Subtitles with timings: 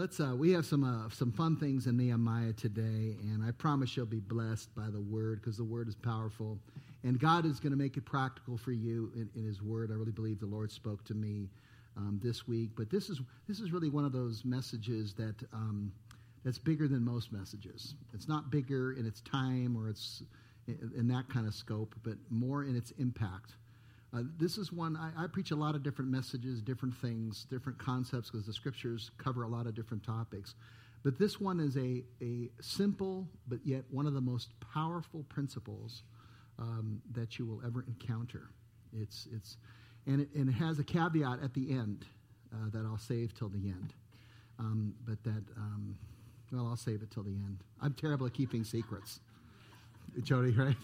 [0.00, 0.18] Let's.
[0.18, 4.06] Uh, we have some uh, some fun things in Nehemiah today, and I promise you'll
[4.06, 6.58] be blessed by the word because the word is powerful,
[7.04, 9.90] and God is going to make it practical for you in, in, His word.
[9.90, 11.50] I really believe the Lord spoke to me
[11.98, 15.92] um, this week, but this is this is really one of those messages that um,
[16.46, 17.94] that's bigger than most messages.
[18.14, 20.22] It's not bigger in its time or its
[20.66, 23.52] in, in that kind of scope, but more in its impact.
[24.12, 27.78] Uh, this is one, I, I, preach a lot of different messages, different things, different
[27.78, 30.56] concepts, because the scriptures cover a lot of different topics.
[31.04, 36.02] But this one is a, a simple, but yet one of the most powerful principles
[36.58, 38.50] um, that you will ever encounter.
[38.92, 39.56] It's, it's,
[40.06, 42.04] and, it, and it has a caveat at the end
[42.52, 43.94] uh, that I'll save till the end.
[44.58, 45.96] Um, but that, um,
[46.52, 47.58] well, I'll save it till the end.
[47.80, 49.20] I'm terrible at keeping secrets.
[50.22, 50.76] Jody, right?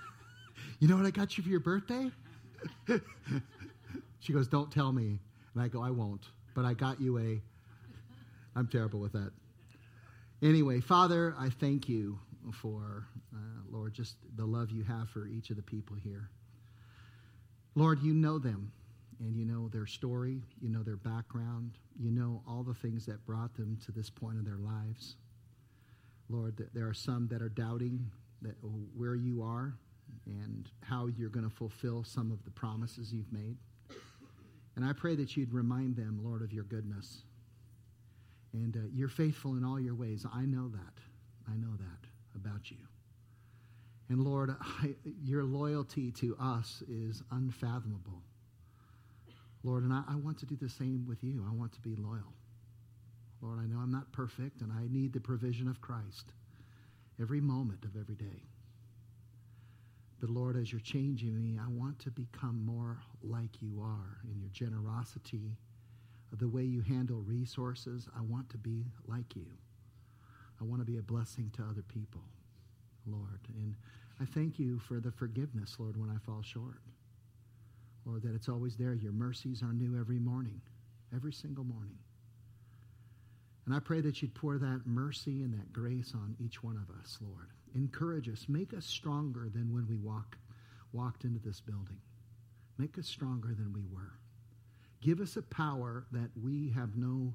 [0.78, 2.10] you know what I got you for your birthday?
[4.20, 5.18] she goes, Don't tell me.
[5.54, 6.26] And I go, I won't.
[6.54, 7.40] But I got you a.
[8.56, 9.30] I'm terrible with that.
[10.42, 12.18] Anyway, Father, I thank you
[12.52, 13.38] for, uh,
[13.70, 16.30] Lord, just the love you have for each of the people here.
[17.74, 18.72] Lord, you know them
[19.20, 23.24] and you know their story, you know their background, you know all the things that
[23.26, 25.16] brought them to this point in their lives.
[26.28, 28.10] Lord, there are some that are doubting
[28.42, 28.56] that
[28.96, 29.74] where you are
[30.26, 33.56] and how you're going to fulfill some of the promises you've made.
[34.76, 37.22] And I pray that you'd remind them, Lord, of your goodness.
[38.52, 40.24] And uh, you're faithful in all your ways.
[40.32, 41.00] I know that.
[41.48, 42.78] I know that about you.
[44.08, 48.22] And Lord, I, your loyalty to us is unfathomable.
[49.62, 51.44] Lord, and I, I want to do the same with you.
[51.48, 52.32] I want to be loyal.
[53.42, 56.32] Lord, I know I'm not perfect, and I need the provision of Christ
[57.20, 58.44] every moment of every day.
[60.20, 64.38] But Lord, as you're changing me, I want to become more like you are in
[64.38, 65.56] your generosity,
[66.32, 68.06] the way you handle resources.
[68.16, 69.46] I want to be like you.
[70.60, 72.20] I want to be a blessing to other people,
[73.06, 73.40] Lord.
[73.56, 73.74] And
[74.20, 76.82] I thank you for the forgiveness, Lord, when I fall short.
[78.04, 78.94] Lord, that it's always there.
[78.94, 80.60] Your mercies are new every morning,
[81.14, 81.98] every single morning.
[83.70, 86.92] And I pray that you'd pour that mercy and that grace on each one of
[87.00, 87.50] us, Lord.
[87.76, 88.46] Encourage us.
[88.48, 90.36] Make us stronger than when we walk,
[90.92, 92.00] walked into this building.
[92.78, 94.18] Make us stronger than we were.
[95.00, 97.32] Give us a power that we have no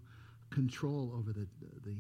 [0.50, 1.96] control over the, the, the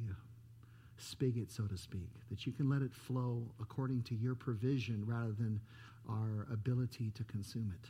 [0.97, 5.31] spigot, so to speak, that you can let it flow according to your provision rather
[5.31, 5.62] than
[6.09, 7.90] our ability to consume it.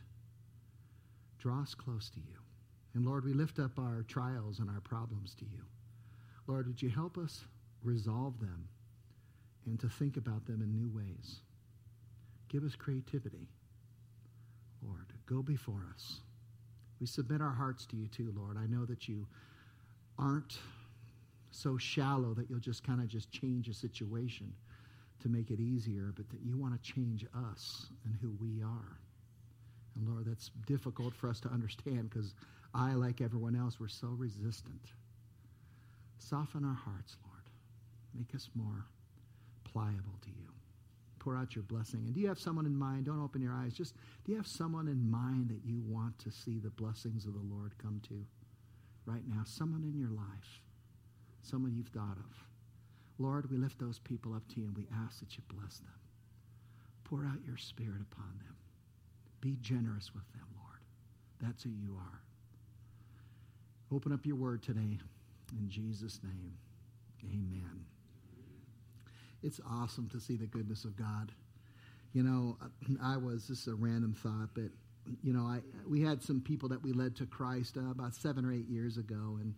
[1.39, 2.37] Draw us close to you.
[2.93, 5.63] And Lord, we lift up our trials and our problems to you.
[6.47, 7.45] Lord, would you help us
[7.83, 8.67] resolve them
[9.65, 11.39] and to think about them in new ways.
[12.49, 13.49] Give us creativity.
[14.81, 16.21] Lord, go before us.
[16.99, 18.57] We submit our hearts to you too, Lord.
[18.57, 19.27] I know that you
[20.17, 20.57] aren't
[21.51, 24.53] so shallow that you'll just kind of just change a situation
[25.21, 28.99] to make it easier, but that you want to change us and who we are.
[29.95, 32.35] And Lord, that's difficult for us to understand because
[32.73, 34.91] I, like everyone else, we're so resistant.
[36.17, 37.43] Soften our hearts, Lord.
[38.13, 38.85] Make us more
[39.63, 40.49] pliable to you.
[41.19, 42.01] Pour out your blessing.
[42.05, 43.05] And do you have someone in mind?
[43.05, 43.73] Don't open your eyes.
[43.73, 47.33] Just do you have someone in mind that you want to see the blessings of
[47.33, 48.25] the Lord come to
[49.05, 49.41] right now?
[49.43, 50.61] Someone in your life,
[51.41, 52.45] someone you've thought of.
[53.17, 55.93] Lord, we lift those people up to you and we ask that you bless them.
[57.05, 58.55] Pour out your spirit upon them.
[59.41, 60.79] Be generous with them, Lord.
[61.41, 62.21] That's who you are.
[63.95, 64.99] Open up your word today.
[65.51, 66.57] In Jesus' name,
[67.23, 67.85] amen
[69.45, 71.31] it's awesome to see the goodness of God.
[72.13, 72.57] You know,
[73.01, 74.71] I was, this is a random thought, but,
[75.21, 78.43] you know, I, we had some people that we led to Christ uh, about seven
[78.43, 79.37] or eight years ago.
[79.39, 79.53] And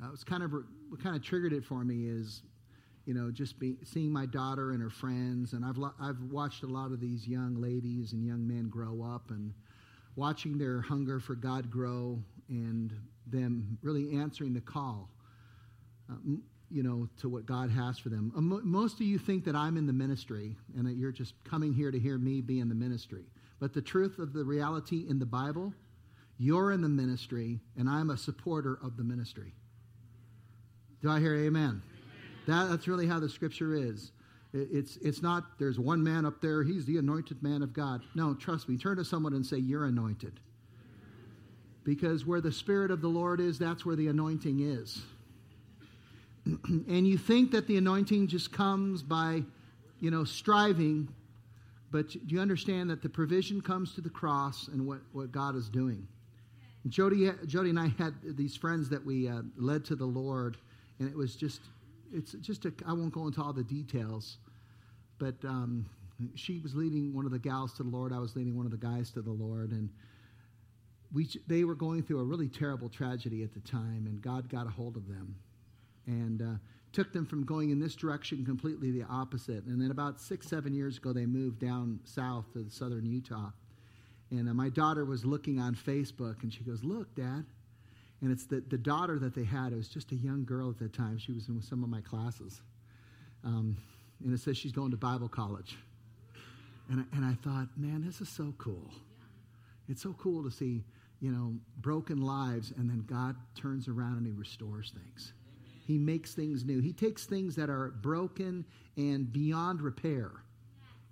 [0.00, 2.42] uh, it was kind of, what kind of triggered it for me is,
[3.04, 5.54] you know, just be, seeing my daughter and her friends.
[5.54, 9.30] And I've, I've watched a lot of these young ladies and young men grow up
[9.30, 9.52] and
[10.14, 12.94] watching their hunger for God grow and
[13.26, 15.08] them really answering the call.
[16.10, 16.14] Uh,
[16.70, 18.32] you know, to what God has for them.
[18.64, 21.92] Most of you think that I'm in the ministry and that you're just coming here
[21.92, 23.26] to hear me be in the ministry.
[23.60, 25.72] But the truth of the reality in the Bible,
[26.36, 29.52] you're in the ministry and I'm a supporter of the ministry.
[31.00, 31.46] Do I hear amen?
[31.46, 31.82] amen.
[32.48, 34.10] That, that's really how the scripture is.
[34.52, 38.02] It's, it's not, there's one man up there, he's the anointed man of God.
[38.14, 38.78] No, trust me.
[38.78, 40.40] Turn to someone and say, You're anointed.
[41.84, 45.02] Because where the Spirit of the Lord is, that's where the anointing is.
[46.68, 49.42] and you think that the anointing just comes by,
[50.00, 51.08] you know, striving,
[51.90, 55.56] but do you understand that the provision comes to the cross and what, what God
[55.56, 56.06] is doing?
[56.88, 60.58] Jody, Jody and I had these friends that we uh, led to the Lord,
[60.98, 61.60] and it was just,
[62.12, 64.36] it's just, I won't go into all the details,
[65.18, 65.86] but um,
[66.34, 68.12] she was leading one of the gals to the Lord.
[68.12, 69.88] I was leading one of the guys to the Lord, and
[71.14, 74.66] we, they were going through a really terrible tragedy at the time, and God got
[74.66, 75.36] a hold of them,
[76.06, 76.58] and uh,
[76.92, 79.64] took them from going in this direction completely the opposite.
[79.64, 83.50] And then about six, seven years ago, they moved down south to southern Utah
[84.30, 87.44] and uh, my daughter was looking on Facebook and she goes, Look, Dad.
[88.20, 89.72] And it's the, the daughter that they had.
[89.72, 91.18] It was just a young girl at that time.
[91.18, 92.62] She was in some of my classes.
[93.44, 93.76] Um,
[94.24, 95.76] and it says she's going to Bible college.
[96.88, 98.90] And I, and I thought, man, this is so cool.
[99.88, 100.84] It's so cool to see,
[101.24, 105.32] you know, broken lives and then God turns around and he restores things.
[105.86, 106.80] He makes things new.
[106.80, 108.64] He takes things that are broken
[108.96, 110.44] and beyond repair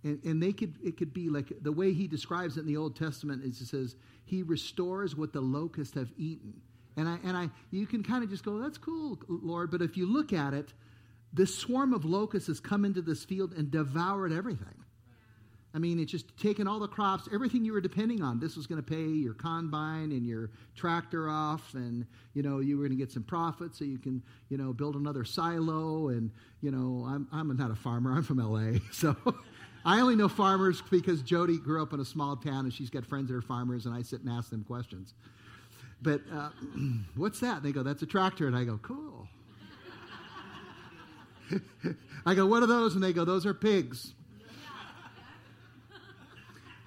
[0.04, 2.76] and, and they could it could be like the way he describes it in the
[2.76, 6.60] Old Testament is it says he restores what the locusts have eaten.
[6.96, 9.70] And I and I you can kind of just go, that's cool, Lord.
[9.70, 10.72] But if you look at it,
[11.32, 14.81] this swarm of locusts has come into this field and devoured everything.
[15.74, 18.38] I mean, it's just taking all the crops, everything you were depending on.
[18.38, 22.76] This was going to pay your combine and your tractor off, and you know you
[22.76, 26.08] were going to get some profit, so you can you know build another silo.
[26.08, 26.30] And
[26.60, 28.12] you know, I'm I'm not a farmer.
[28.12, 29.16] I'm from L.A., so
[29.84, 33.04] I only know farmers because Jody grew up in a small town and she's got
[33.04, 35.14] friends that are farmers, and I sit and ask them questions.
[36.02, 36.50] But uh,
[37.16, 37.58] what's that?
[37.58, 38.46] And they go, that's a tractor.
[38.46, 39.28] And I go, cool.
[42.26, 42.94] I go, what are those?
[42.94, 44.12] And they go, those are pigs.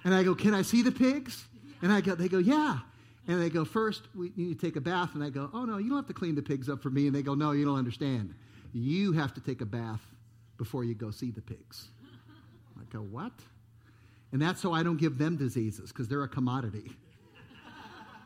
[0.06, 1.48] And I go, can I see the pigs?
[1.82, 2.78] And I go, they go, yeah.
[3.26, 5.16] And they go, first, we need to take a bath.
[5.16, 7.08] And I go, oh, no, you don't have to clean the pigs up for me.
[7.08, 8.32] And they go, no, you don't understand.
[8.72, 10.00] You have to take a bath
[10.58, 11.88] before you go see the pigs.
[12.78, 13.32] I go, what?
[14.30, 16.92] And that's so I don't give them diseases because they're a commodity.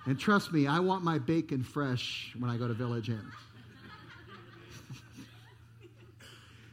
[0.05, 3.33] and trust me, I want my bacon fresh when I go to Village Inn.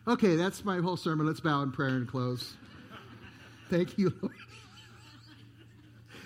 [0.05, 1.25] okay, that's my whole sermon.
[1.25, 2.55] Let's bow in prayer and close.
[3.69, 4.35] Thank you, Lord.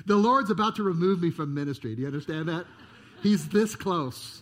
[0.06, 1.96] The Lord's about to remove me from ministry.
[1.96, 2.66] Do you understand that?
[3.22, 4.42] He's this close.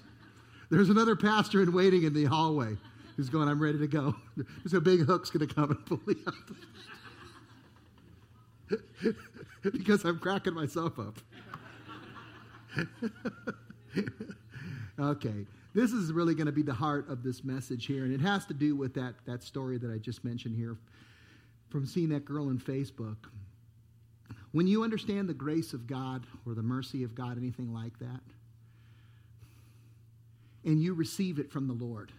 [0.70, 2.78] There's another pastor in waiting in the hallway
[3.18, 4.16] who's going, I'm ready to go.
[4.64, 6.34] There's a big hook's going to come and pull me out.
[9.74, 11.18] because I'm cracking myself up.
[15.00, 18.22] okay, this is really going to be the heart of this message here, and it
[18.22, 20.78] has to do with that, that story that I just mentioned here
[21.70, 23.18] from seeing that girl on Facebook.
[24.52, 28.22] When you understand the grace of God or the mercy of God, anything like that,
[30.66, 32.12] and you receive it from the Lord,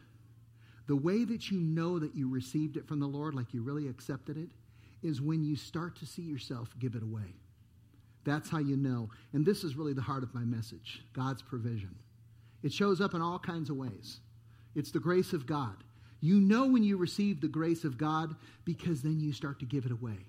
[0.86, 3.88] the way that you know that you received it from the Lord, like you really
[3.88, 4.50] accepted it,
[5.02, 7.34] is when you start to see yourself give it away.
[8.24, 9.08] That's how you know.
[9.32, 11.94] And this is really the heart of my message God's provision.
[12.62, 14.20] It shows up in all kinds of ways.
[14.74, 15.76] It's the grace of God.
[16.20, 19.86] You know when you receive the grace of God because then you start to give
[19.86, 20.26] it away.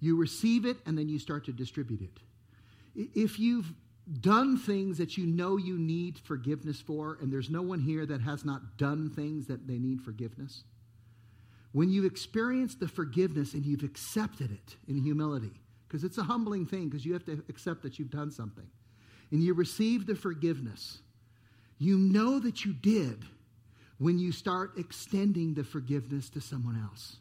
[0.00, 3.08] You receive it and then you start to distribute it.
[3.14, 3.72] If you've
[4.20, 8.20] done things that you know you need forgiveness for, and there's no one here that
[8.20, 10.62] has not done things that they need forgiveness,
[11.72, 16.66] when you've experienced the forgiveness and you've accepted it in humility, because it's a humbling
[16.66, 18.66] thing because you have to accept that you've done something,
[19.30, 20.98] and you receive the forgiveness,
[21.78, 23.24] you know that you did
[23.98, 27.16] when you start extending the forgiveness to someone else.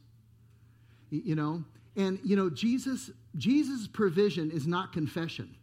[1.09, 1.63] You know,
[1.95, 5.55] and you know Jesus Jesus provision is not confession.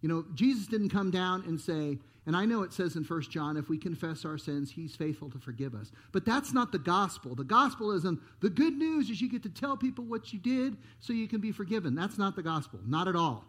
[0.00, 3.30] You know, Jesus didn't come down and say, and I know it says in First
[3.30, 5.92] John, if we confess our sins, he's faithful to forgive us.
[6.12, 7.34] But that's not the gospel.
[7.34, 10.76] The gospel isn't the good news is you get to tell people what you did
[11.00, 11.94] so you can be forgiven.
[11.94, 12.80] That's not the gospel.
[12.84, 13.44] Not at all.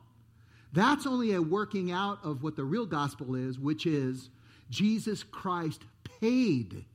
[0.73, 4.29] That's only a working out of what the real gospel is, which is
[4.69, 5.81] Jesus Christ
[6.19, 6.85] paid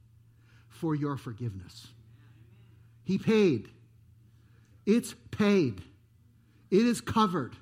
[0.68, 1.88] for your forgiveness.
[3.04, 3.68] He paid.
[4.86, 5.82] It's paid.
[6.70, 7.54] It is covered.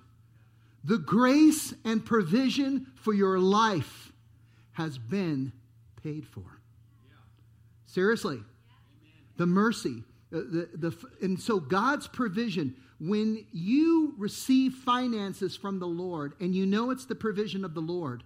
[0.85, 4.13] The grace and provision for your life
[4.73, 5.53] has been
[6.03, 6.45] paid for.
[7.87, 8.41] Seriously.
[9.37, 10.05] The mercy.
[10.33, 16.55] Uh, the, the, and so God's provision, when you receive finances from the Lord and
[16.55, 18.23] you know it's the provision of the Lord,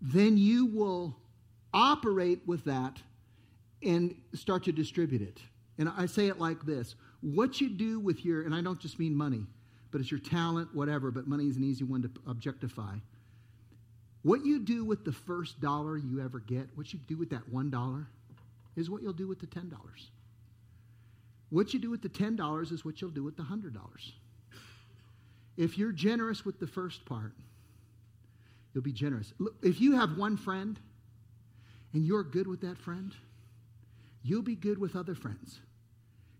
[0.00, 1.16] then you will
[1.72, 2.98] operate with that
[3.82, 5.40] and start to distribute it.
[5.78, 8.98] And I say it like this what you do with your, and I don't just
[8.98, 9.46] mean money,
[9.90, 12.96] but it's your talent, whatever, but money is an easy one to objectify.
[14.22, 17.48] What you do with the first dollar you ever get, what you do with that
[17.48, 18.06] one dollar,
[18.76, 20.10] is what you'll do with the ten dollars.
[21.50, 24.12] What you do with the ten dollars is what you'll do with the hundred dollars.
[25.56, 27.32] If you're generous with the first part,
[28.72, 29.32] You'll be generous.
[29.62, 30.78] If you have one friend
[31.92, 33.14] and you're good with that friend,
[34.22, 35.60] you'll be good with other friends.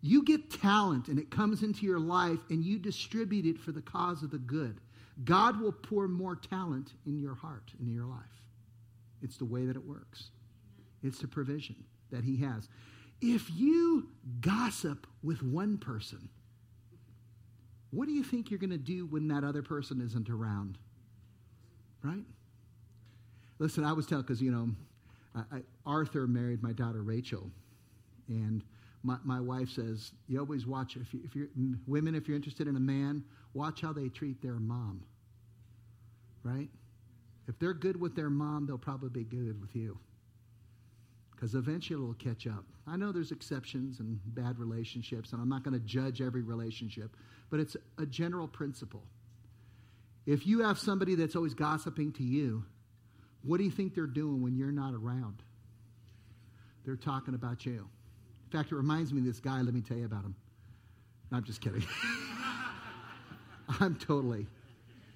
[0.02, 3.82] You get talent and it comes into your life and you distribute it for the
[3.82, 4.80] cause of the good.
[5.24, 8.20] God will pour more talent in your heart, in your life.
[9.22, 10.30] It's the way that it works,
[11.02, 11.76] it's the provision
[12.10, 12.68] that He has.
[13.20, 14.08] If you
[14.40, 16.30] gossip with one person,
[17.90, 20.78] what do you think you're going to do when that other person isn't around?
[22.02, 22.24] Right?
[23.58, 24.70] Listen, I was telling, because, you know,
[25.34, 27.50] I, I, Arthur married my daughter Rachel.
[28.28, 28.64] And
[29.02, 31.48] my, my wife says, you always watch, if, you, if you're,
[31.86, 35.02] women, if you're interested in a man, watch how they treat their mom.
[36.42, 36.68] Right?
[37.48, 39.98] If they're good with their mom, they'll probably be good with you.
[41.30, 42.64] Because eventually it'll catch up.
[42.86, 47.16] I know there's exceptions and bad relationships, and I'm not going to judge every relationship,
[47.48, 49.02] but it's a general principle.
[50.26, 52.64] If you have somebody that's always gossiping to you,
[53.42, 55.42] what do you think they're doing when you're not around?
[56.84, 57.88] They're talking about you.
[58.50, 59.60] In fact, it reminds me of this guy.
[59.62, 60.34] Let me tell you about him.
[61.30, 61.84] No, I'm just kidding.
[63.80, 64.48] I'm totally.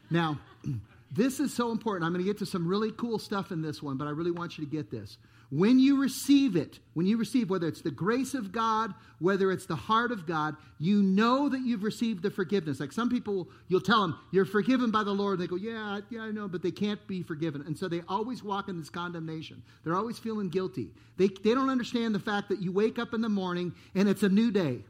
[0.09, 0.39] Now,
[1.11, 2.05] this is so important.
[2.07, 4.31] I'm going to get to some really cool stuff in this one, but I really
[4.31, 5.19] want you to get this.
[5.55, 9.67] When you receive it, when you receive, whether it's the grace of God, whether it's
[9.67, 12.81] the heart of God, you know that you've received the forgiveness.
[12.81, 15.39] Like some people, you'll tell them, you're forgiven by the Lord.
[15.39, 17.63] They go, yeah, yeah, I know, but they can't be forgiven.
[17.69, 19.63] And so they always walk in this condemnation.
[19.85, 20.89] They're always feeling guilty.
[21.19, 24.25] They, they don't understand the fact that you wake up in the morning and it's
[24.25, 24.81] a new day.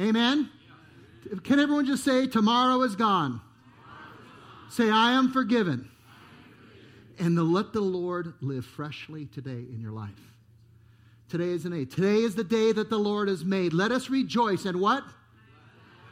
[0.00, 0.50] Amen?
[1.44, 3.40] Can everyone just say, tomorrow is gone?
[4.68, 5.88] Say, I am forgiven
[7.18, 10.10] and let the Lord live freshly today in your life.
[11.28, 11.84] Today is an day.
[11.84, 13.72] Today is the day that the Lord has made.
[13.72, 15.04] Let us rejoice and what?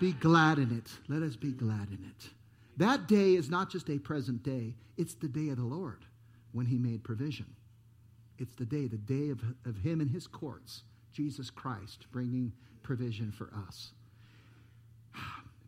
[0.00, 0.90] Be glad in it.
[1.08, 2.30] Let us be glad in it.
[2.76, 6.04] That day is not just a present day, it's the day of the Lord
[6.52, 7.46] when He made provision.
[8.38, 10.82] It's the day, the day of, of Him and His courts,
[11.12, 13.92] Jesus Christ bringing provision for us.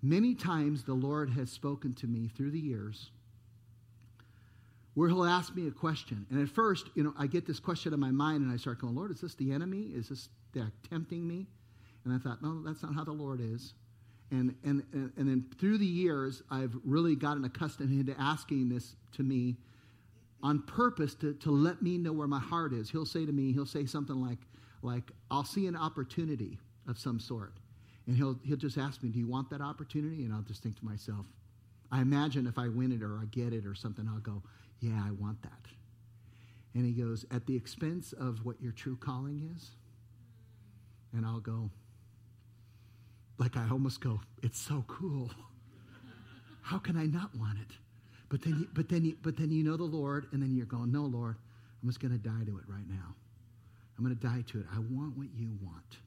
[0.02, 3.10] Many times the Lord has spoken to me through the years
[4.94, 6.26] where he'll ask me a question.
[6.30, 8.80] And at first, you know, I get this question in my mind and I start
[8.80, 9.90] going, Lord, is this the enemy?
[9.94, 10.28] Is this
[10.88, 11.46] tempting me?
[12.04, 13.74] And I thought, no, that's not how the Lord is.
[14.30, 18.94] And, and, and, and then through the years, I've really gotten accustomed to asking this
[19.16, 19.56] to me
[20.42, 22.90] on purpose to, to let me know where my heart is.
[22.90, 24.38] He'll say to me, he'll say something like,
[24.82, 27.54] like I'll see an opportunity of some sort.
[28.06, 30.24] And he'll, he'll just ask me, do you want that opportunity?
[30.24, 31.26] And I'll just think to myself,
[31.90, 34.42] I imagine if I win it or I get it or something, I'll go,
[34.84, 35.50] yeah, I want that.
[36.74, 39.70] And he goes, At the expense of what your true calling is?
[41.12, 41.70] And I'll go,
[43.38, 45.30] like I almost go, It's so cool.
[46.62, 47.76] How can I not want it?
[48.28, 50.66] But then, you, but then, you, but then you know the Lord, and then you're
[50.66, 51.36] going, No, Lord,
[51.82, 53.14] I'm just going to die to it right now.
[53.96, 54.66] I'm going to die to it.
[54.74, 55.98] I want what you want.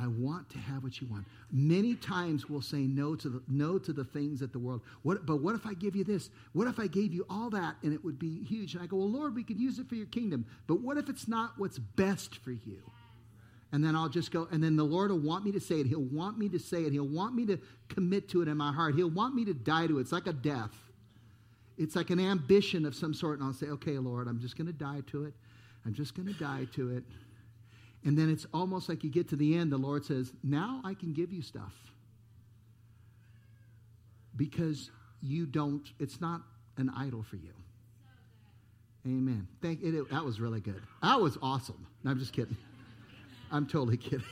[0.00, 1.26] I want to have what you want.
[1.50, 4.82] Many times we'll say no to the, no to the things that the world.
[5.02, 6.30] What, but what if I give you this?
[6.52, 8.74] What if I gave you all that and it would be huge?
[8.74, 10.46] And I go, well, Lord, we could use it for your kingdom.
[10.68, 12.80] But what if it's not what's best for you?
[13.72, 15.86] And then I'll just go, and then the Lord will want me to say it.
[15.86, 16.92] He'll want me to say it.
[16.92, 18.94] He'll want me to commit to it in my heart.
[18.94, 20.02] He'll want me to die to it.
[20.02, 20.74] It's like a death.
[21.76, 23.40] It's like an ambition of some sort.
[23.40, 25.34] And I'll say, okay, Lord, I'm just going to die to it.
[25.84, 27.04] I'm just going to die to it.
[28.04, 30.94] And then it's almost like you get to the end, the Lord says, Now I
[30.94, 31.74] can give you stuff.
[34.36, 34.90] Because
[35.20, 36.42] you don't, it's not
[36.76, 37.52] an idol for you.
[39.04, 39.48] Amen.
[39.62, 40.82] Thank it, it, that was really good.
[41.02, 41.86] That was awesome.
[42.04, 42.56] No, I'm just kidding.
[43.50, 44.24] I'm totally kidding.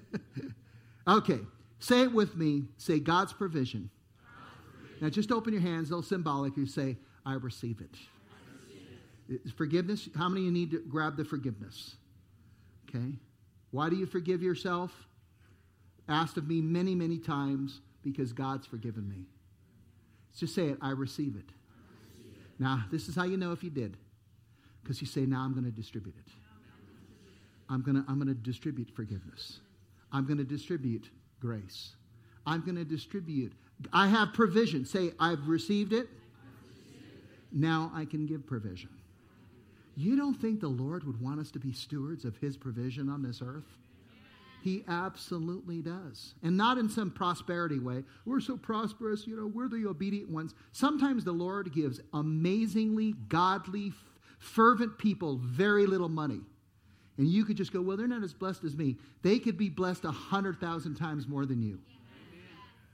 [1.08, 1.40] okay.
[1.78, 2.64] Say it with me.
[2.76, 3.90] Say God's provision.
[4.24, 5.00] God's provision.
[5.02, 6.56] Now just open your hands, they'll symbolic.
[6.56, 6.96] You say,
[7.26, 7.90] I receive it.
[7.94, 9.52] I receive it.
[9.52, 10.08] Forgiveness.
[10.16, 11.96] How many you need to grab the forgiveness?
[12.94, 13.14] Okay?
[13.70, 14.92] Why do you forgive yourself?
[16.08, 19.26] Asked of me many, many times because God's forgiven me.
[20.36, 21.50] Just say it, I receive it.
[22.58, 23.96] Now, this is how you know if you did.
[24.82, 26.32] Because you say, now I'm going to distribute it.
[27.68, 29.60] I'm going to, I'm going to distribute forgiveness.
[30.12, 31.08] I'm going to distribute
[31.40, 31.92] grace.
[32.46, 33.52] I'm going to distribute.
[33.92, 34.84] I have provision.
[34.84, 36.08] Say, I've received it.
[37.52, 38.90] Now I can give provision.
[39.94, 43.22] You don't think the Lord would want us to be stewards of his provision on
[43.22, 43.66] this earth?
[44.62, 46.34] He absolutely does.
[46.42, 48.04] And not in some prosperity way.
[48.24, 50.54] We're so prosperous, you know, we're the obedient ones.
[50.70, 53.92] Sometimes the Lord gives amazingly godly,
[54.38, 56.40] fervent people very little money.
[57.18, 58.96] And you could just go, well, they're not as blessed as me.
[59.22, 61.80] They could be blessed a hundred thousand times more than you.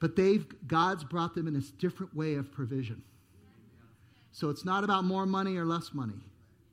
[0.00, 3.02] But they've God's brought them in a different way of provision.
[4.32, 6.20] So it's not about more money or less money.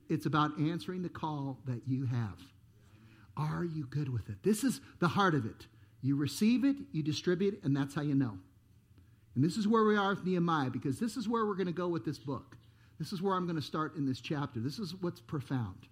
[0.09, 2.39] It's about answering the call that you have.
[3.37, 4.43] Are you good with it?
[4.43, 5.67] This is the heart of it.
[6.01, 8.37] You receive it, you distribute and that's how you know.
[9.35, 11.73] And this is where we are with Nehemiah because this is where we're going to
[11.73, 12.55] go with this book.
[12.99, 14.59] This is where I'm going to start in this chapter.
[14.59, 15.87] This is what's profound.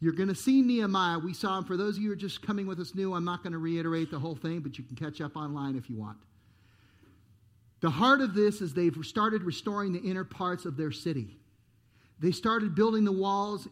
[0.00, 1.18] You're going to see Nehemiah.
[1.18, 1.64] We saw him.
[1.64, 3.58] For those of you who are just coming with us new, I'm not going to
[3.58, 6.18] reiterate the whole thing, but you can catch up online if you want.
[7.80, 11.38] The heart of this is they've started restoring the inner parts of their city.
[12.20, 13.68] They started building the walls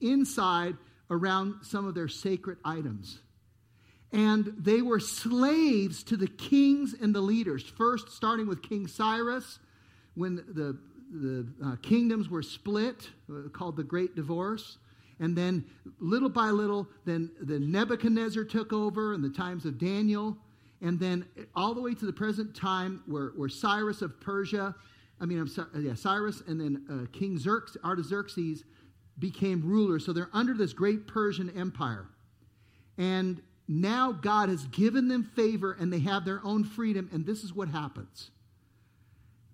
[0.00, 0.76] inside
[1.10, 3.20] around some of their sacred items.
[4.12, 7.64] And they were slaves to the kings and the leaders.
[7.64, 9.58] First, starting with King Cyrus,
[10.14, 10.78] when the,
[11.12, 14.78] the uh, kingdoms were split, uh, called the Great Divorce.
[15.18, 15.64] And then,
[15.98, 20.36] little by little, then the Nebuchadnezzar took over in the times of Daniel.
[20.82, 24.74] And then, all the way to the present time, where, where Cyrus of Persia,
[25.20, 28.64] I mean, I'm sorry, yeah, Cyrus and then uh, King Xerxes, Artaxerxes
[29.18, 30.04] became rulers.
[30.04, 32.06] So they're under this great Persian empire.
[32.98, 37.08] And now God has given them favor and they have their own freedom.
[37.12, 38.30] And this is what happens.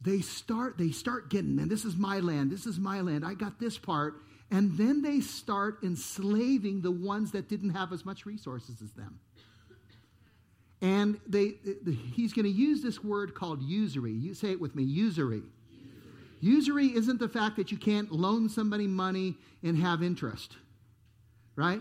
[0.01, 3.35] They start, they start getting, man, this is my land, this is my land, I
[3.35, 4.15] got this part.
[4.51, 9.21] And then they start enslaving the ones that didn't have as much resources as them.
[10.83, 11.55] And they,
[12.13, 14.13] he's going to use this word called usury.
[14.13, 15.43] You say it with me usury.
[16.41, 20.57] Usury isn't the fact that you can't loan somebody money and have interest,
[21.55, 21.81] right?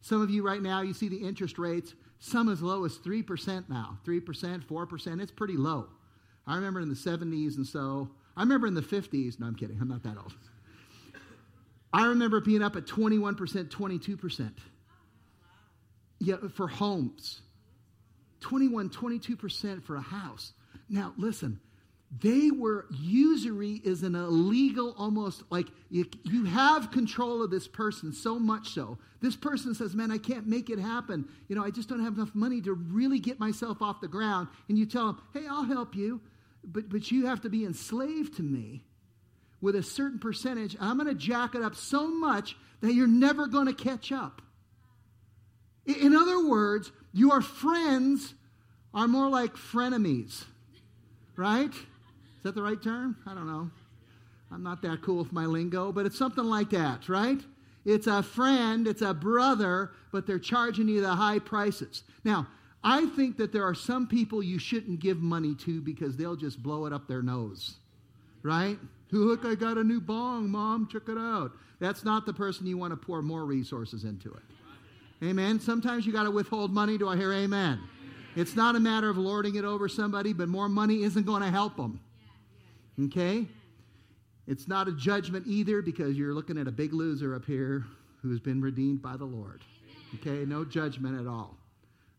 [0.00, 3.68] Some of you right now, you see the interest rates, some as low as 3%
[3.68, 5.20] now 3%, 4%.
[5.22, 5.88] It's pretty low.
[6.46, 8.08] I remember in the 70s and so.
[8.34, 9.38] I remember in the 50s.
[9.38, 9.76] No, I'm kidding.
[9.78, 10.32] I'm not that old.
[11.92, 14.52] I remember being up at 21%, 22%.
[16.18, 17.41] Yeah, for homes.
[18.42, 20.52] 21, 22% for a house.
[20.88, 21.60] Now, listen,
[22.20, 28.12] they were usury is an illegal almost like you, you, have control of this person
[28.12, 28.98] so much so.
[29.20, 31.26] This person says man i can't make it happen.
[31.48, 34.48] You know i just don't have enough money to really get myself off the ground.
[34.68, 36.20] And you tell them hey i'll help you
[36.62, 38.84] but but you have to be enslaved to me
[39.62, 40.76] with a certain percentage.
[40.80, 44.42] I'm going to jack it up so much that you're never going to catch up.
[45.86, 48.34] In other words your friends
[48.94, 50.44] are more like frenemies
[51.36, 51.72] right
[52.42, 53.16] is that the right term?
[53.24, 53.70] I don't know.
[54.50, 57.40] I'm not that cool with my lingo, but it's something like that, right?
[57.84, 62.02] It's a friend, it's a brother, but they're charging you the high prices.
[62.24, 62.48] Now,
[62.82, 66.60] I think that there are some people you shouldn't give money to because they'll just
[66.60, 67.76] blow it up their nose,
[68.42, 68.76] right?
[69.12, 71.52] Look, I got a new bong, mom, check it out.
[71.78, 74.42] That's not the person you want to pour more resources into it.
[75.22, 75.60] Amen.
[75.60, 76.98] Sometimes you got to withhold money.
[76.98, 77.80] Do I hear amen?
[78.34, 81.50] It's not a matter of lording it over somebody, but more money isn't going to
[81.50, 82.00] help them.
[83.00, 83.46] Okay?
[84.48, 87.84] It's not a judgment either because you're looking at a big loser up here
[88.20, 89.62] who's been redeemed by the Lord.
[90.16, 90.44] Okay?
[90.44, 91.56] No judgment at all.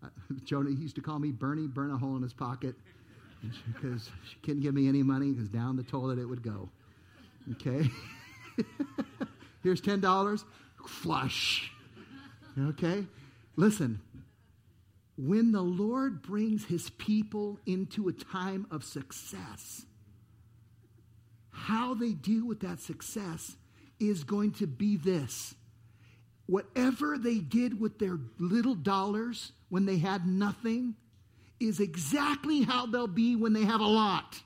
[0.01, 0.07] Uh,
[0.45, 2.75] Jonah used to call me Bernie, burn a hole in his pocket
[3.73, 6.69] because she couldn't give me any money because down the toilet it would go.
[7.53, 7.89] Okay?
[9.63, 10.43] Here's $10.
[10.87, 11.72] Flush.
[12.59, 13.05] Okay?
[13.55, 13.99] Listen,
[15.17, 19.85] when the Lord brings his people into a time of success,
[21.51, 23.55] how they deal with that success
[23.99, 25.55] is going to be this.
[26.47, 30.95] Whatever they did with their little dollars when they had nothing
[31.59, 34.41] is exactly how they'll be when they have a lot.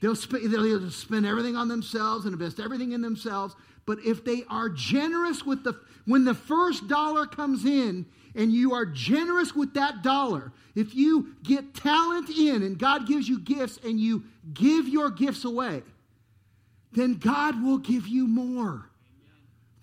[0.00, 3.54] They'll, sp- they'll spend everything on themselves and invest everything in themselves.
[3.90, 5.74] But if they are generous with the,
[6.04, 11.34] when the first dollar comes in and you are generous with that dollar, if you
[11.42, 14.22] get talent in and God gives you gifts and you
[14.54, 15.82] give your gifts away,
[16.92, 18.88] then God will give you more.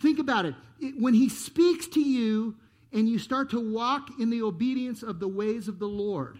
[0.01, 0.55] Think about it.
[0.79, 0.93] it.
[0.97, 2.55] When He speaks to you
[2.93, 6.39] and you start to walk in the obedience of the ways of the Lord,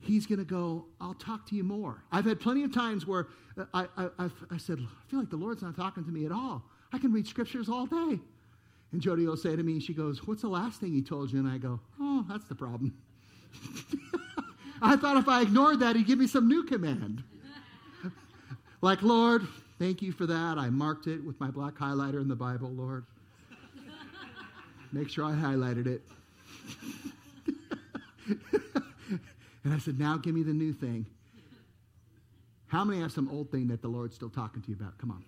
[0.00, 2.02] He's going to go, I'll talk to you more.
[2.10, 3.86] I've had plenty of times where uh, I,
[4.18, 6.64] I, I, said, I feel like the Lord's not talking to me at all.
[6.92, 8.18] I can read scriptures all day.
[8.92, 11.38] And Jody will say to me, she goes, What's the last thing he told you?
[11.38, 12.96] And I go, Oh, that's the problem.
[14.82, 17.22] I thought if I ignored that, he'd give me some new command.
[18.80, 19.46] like, Lord,
[19.78, 20.58] thank you for that.
[20.58, 23.04] I marked it with my black highlighter in the Bible, Lord.
[24.92, 26.02] Make sure I highlighted it.
[29.64, 31.06] and I said, Now give me the new thing.
[32.66, 34.96] How many have some old thing that the Lord's still talking to you about?
[34.98, 35.24] Come on.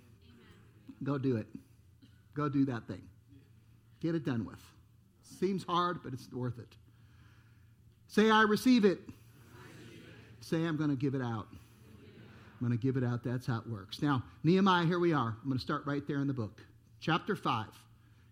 [1.03, 1.47] Go do it.
[2.35, 3.03] Go do that thing.
[4.01, 4.61] Get it done with.
[5.23, 6.75] Seems hard, but it's worth it.
[8.09, 9.01] Say, I receive it.
[10.41, 11.47] Say, I'm going to give it out.
[11.51, 13.25] I'm going to give it out.
[13.25, 14.03] That's how it works.
[14.03, 15.37] Now, Nehemiah, here we are.
[15.43, 16.61] I'm going to start right there in the book.
[17.01, 17.67] Chapter 5.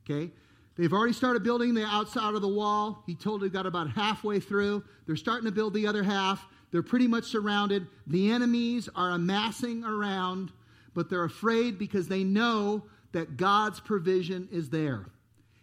[0.09, 0.31] Okay?
[0.77, 3.03] They've already started building the outside of the wall.
[3.07, 4.85] He told they got about halfway through.
[5.07, 6.47] They're starting to build the other half.
[6.71, 7.87] They're pretty much surrounded.
[8.07, 10.53] The enemies are amassing around,
[10.95, 15.07] but they're afraid because they know that God's provision is there.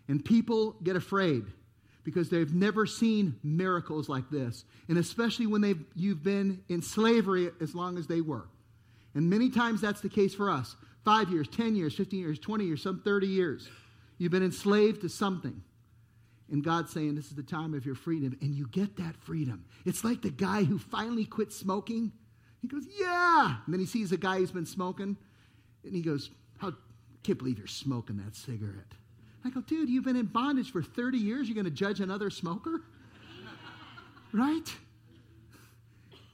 [0.07, 1.45] And people get afraid
[2.03, 4.63] because they've never seen miracles like this.
[4.87, 8.47] And especially when they've, you've been in slavery as long as they were.
[9.13, 10.75] And many times that's the case for us.
[11.03, 13.67] Five years, 10 years, 15 years, 20 years, some 30 years.
[14.17, 15.61] You've been enslaved to something.
[16.49, 18.37] And God's saying, This is the time of your freedom.
[18.41, 19.65] And you get that freedom.
[19.85, 22.11] It's like the guy who finally quit smoking.
[22.61, 23.57] He goes, Yeah.
[23.65, 25.17] And then he sees a guy who's been smoking.
[25.83, 26.73] And he goes, How
[27.27, 28.93] can't believe you're smoking that cigarette.
[29.43, 31.49] I go, dude, you've been in bondage for 30 years.
[31.49, 32.83] You're going to judge another smoker?
[34.33, 34.73] right?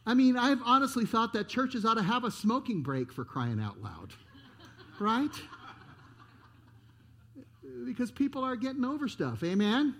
[0.05, 3.59] I mean, I've honestly thought that churches ought to have a smoking break for crying
[3.59, 4.13] out loud.
[4.99, 5.31] Right?
[7.85, 9.43] Because people are getting over stuff.
[9.43, 9.95] Amen?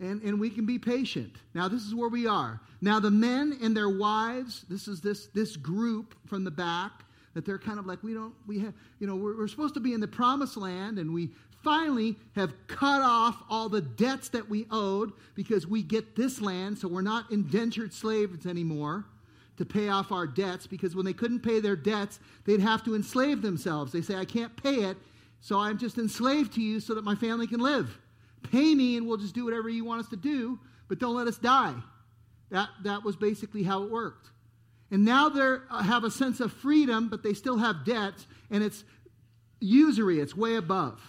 [0.00, 1.34] And, and we can be patient.
[1.54, 2.60] Now, this is where we are.
[2.80, 7.44] Now, the men and their wives, this is this, this group from the back that
[7.44, 9.94] they're kind of like, we don't, we have, you know, we're, we're supposed to be
[9.94, 11.30] in the promised land and we
[11.62, 16.78] finally have cut off all the debts that we owed because we get this land,
[16.78, 19.04] so we're not indentured slaves anymore
[19.56, 22.94] to pay off our debts because when they couldn't pay their debts, they'd have to
[22.94, 23.92] enslave themselves.
[23.92, 24.96] They say, I can't pay it,
[25.40, 27.98] so I'm just enslaved to you so that my family can live.
[28.42, 31.26] Pay me and we'll just do whatever you want us to do, but don't let
[31.26, 31.74] us die.
[32.50, 34.28] That, that was basically how it worked.
[34.90, 38.84] And now they have a sense of freedom, but they still have debts, and it's
[39.60, 41.00] usury, it's way above.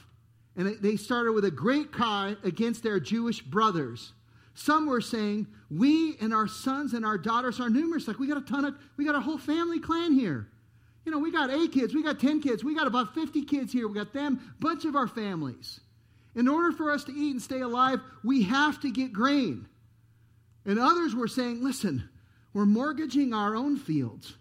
[0.58, 4.12] And they started with a great cry against their Jewish brothers.
[4.54, 8.10] Some were saying, We and our sons and our daughters are numerous.
[8.10, 10.50] Like, we got a ton of, we got a whole family clan here.
[11.06, 13.72] You know, we got eight kids, we got 10 kids, we got about 50 kids
[13.72, 15.80] here, we got them, bunch of our families.
[16.36, 19.68] In order for us to eat and stay alive, we have to get grain.
[20.66, 22.10] And others were saying, Listen,
[22.54, 24.36] we're mortgaging our own fields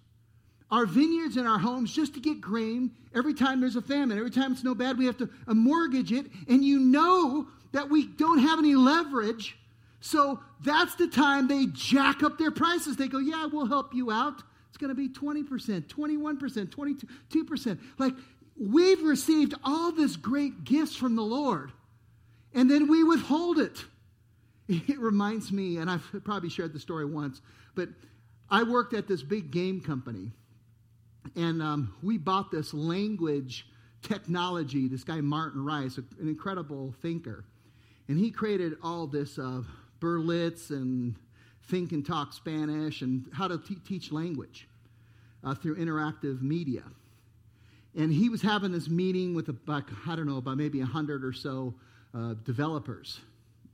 [0.71, 4.19] our vineyards and our homes just to get grain every time there's a famine.
[4.19, 6.27] Every time it's no bad, we have to uh, mortgage it.
[6.49, 9.57] And you know that we don't have any leverage.
[10.01, 12.97] So that's the time they jack up their prices.
[12.97, 14.43] They go, Yeah, we'll help you out.
[14.69, 17.79] It's going to be 20%, 21%, 22%.
[17.97, 18.13] Like,
[18.61, 21.73] we've received all this great gifts from the Lord,
[22.55, 23.85] and then we withhold it.
[24.71, 27.41] It reminds me, and I've probably shared the story once,
[27.75, 27.89] but
[28.51, 30.31] I worked at this big game company
[31.37, 33.67] and um, we bought this language
[34.03, 37.45] technology, this guy Martin Rice, an incredible thinker.
[38.09, 39.63] And he created all this uh,
[40.01, 41.17] Berlitz and
[41.69, 44.69] think and talk Spanish and how to teach language
[45.45, 46.85] uh, through interactive media.
[47.97, 51.33] And he was having this meeting with about, I don't know, about maybe 100 or
[51.33, 51.75] so
[52.15, 53.21] uh, developers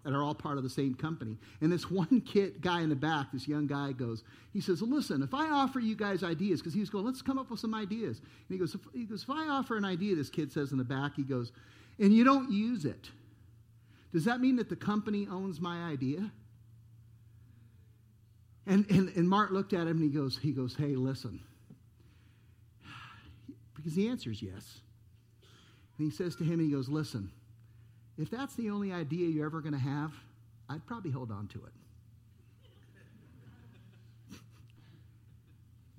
[0.04, 1.38] that are all part of the same company.
[1.60, 5.22] And this one kid guy in the back, this young guy goes, he says, listen,
[5.22, 7.74] if I offer you guys ideas, because he was going, let's come up with some
[7.74, 8.18] ideas.
[8.18, 10.78] And he goes, if, he goes, if I offer an idea, this kid says in
[10.78, 11.52] the back, he goes,
[11.98, 13.08] and you don't use it,
[14.12, 16.30] does that mean that the company owns my idea?
[18.66, 21.40] And, and, and Mark looked at him and he goes, he goes, hey, listen.
[23.74, 24.80] Because the answer is yes.
[25.98, 27.30] And he says to him, he goes, listen,
[28.18, 30.12] if that's the only idea you're ever going to have,
[30.68, 31.72] I'd probably hold on to it.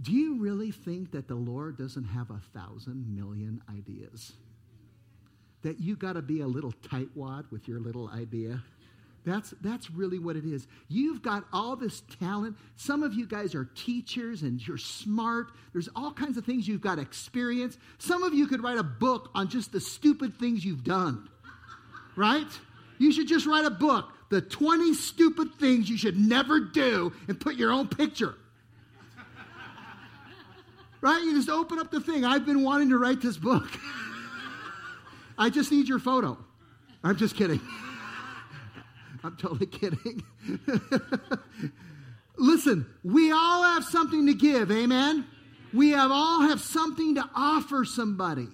[0.02, 4.34] Do you really think that the Lord doesn't have a thousand million ideas?
[5.64, 8.62] That you got to be a little tightwad with your little idea?
[9.26, 10.68] That's, that's really what it is.
[10.88, 12.56] You've got all this talent.
[12.76, 15.48] Some of you guys are teachers and you're smart.
[15.74, 17.76] There's all kinds of things you've got experience.
[17.98, 21.28] Some of you could write a book on just the stupid things you've done
[22.16, 22.48] right?
[22.98, 27.40] You should just write a book, The 20 Stupid Things You Should Never Do, and
[27.40, 28.36] put your own picture.
[31.02, 31.22] right?
[31.24, 32.26] You just open up the thing.
[32.26, 33.68] I've been wanting to write this book.
[35.38, 36.38] I just need your photo.
[37.04, 37.60] I'm just kidding.
[39.24, 40.24] I'm totally kidding.
[42.38, 45.26] Listen, we all have something to give, amen?
[45.74, 48.48] We have all have something to offer somebody.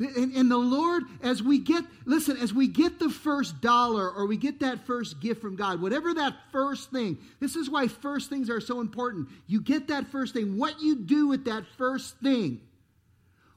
[0.00, 4.26] And, and, the Lord, as we get, listen, as we get the first dollar or
[4.26, 8.30] we get that first gift from God, whatever that first thing, this is why first
[8.30, 9.28] things are so important.
[9.46, 10.56] You get that first thing.
[10.56, 12.62] What you do with that first thing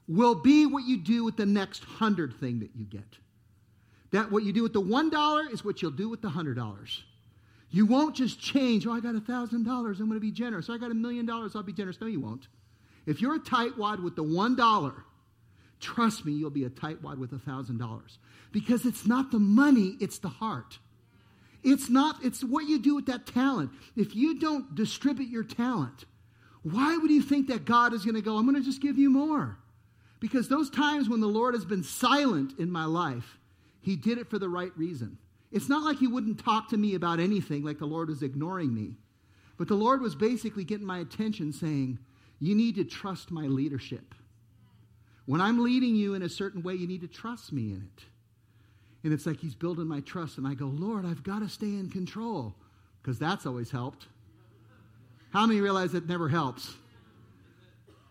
[0.10, 3.18] will be what you do with the next hundred thing that you get.
[4.12, 6.56] That what you do with the one dollar is what you'll do with the hundred
[6.56, 7.04] dollars.
[7.70, 10.70] You won't just change, oh, I got a thousand dollars, I'm going to be generous.
[10.70, 12.02] I got a million dollars, I'll be generous.
[12.02, 12.48] No, you won't.
[13.06, 15.06] If you're a tightwad with the one dollar,
[15.84, 18.18] trust me, you'll be a tightwad with a thousand dollars.
[18.52, 20.80] Because it's not the money, it's the heart.
[21.64, 23.72] It's not, it's what you do with that talent.
[23.96, 26.06] If you don't distribute your talent,
[26.64, 28.98] why would you think that God is going to go, I'm going to just give
[28.98, 29.58] you more?
[30.20, 33.38] Because those times when the Lord has been silent in my life,
[33.82, 35.18] He did it for the right reason.
[35.52, 38.74] It's not like He wouldn't talk to me about anything, like the Lord was ignoring
[38.74, 38.96] me.
[39.58, 42.00] But the Lord was basically getting my attention saying,
[42.40, 44.16] You need to trust my leadership.
[45.26, 48.04] When I'm leading you in a certain way, you need to trust me in it.
[49.04, 51.68] And it's like He's building my trust, and I go, Lord, I've got to stay
[51.68, 52.56] in control,
[53.02, 54.08] because that's always helped.
[55.32, 56.76] How many realize it never helps?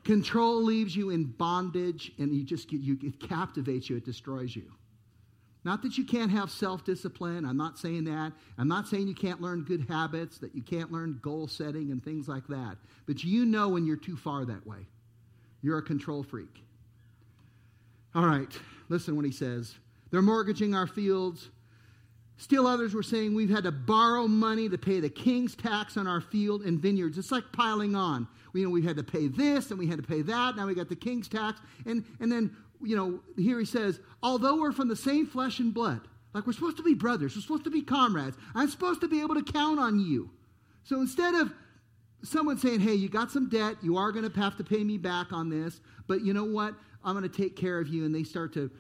[0.05, 4.57] Control leaves you in bondage and you just get, you, it captivates you, it destroys
[4.57, 4.65] you.
[5.65, 7.45] Not that you can't have self discipline.
[7.45, 8.33] I'm not saying that.
[8.59, 12.03] I'm not saying you can't learn good habits, that you can't learn goal setting and
[12.03, 12.79] things like that.
[13.07, 14.89] But you know when you're too far that way.
[15.63, 16.65] You're a control freak.
[18.15, 18.49] All right,
[18.89, 19.75] listen what he says.
[20.11, 21.49] They're mortgaging our fields.
[22.37, 26.07] Still, others were saying we've had to borrow money to pay the king's tax on
[26.07, 27.17] our field and vineyards.
[27.17, 28.27] It's like piling on.
[28.53, 30.57] We, you know, we had to pay this and we had to pay that.
[30.57, 31.61] Now we got the king's tax.
[31.87, 35.73] And, and then, you know, here he says, although we're from the same flesh and
[35.73, 36.01] blood,
[36.35, 39.21] like we're supposed to be brothers, we're supposed to be comrades, I'm supposed to be
[39.21, 40.31] able to count on you.
[40.85, 41.53] So instead of
[42.25, 44.99] someone saying, hey, you got some debt, you are going to have to pay me
[44.99, 46.75] back on this, but you know what?
[47.05, 48.05] I'm going to take care of you.
[48.05, 48.71] And they start to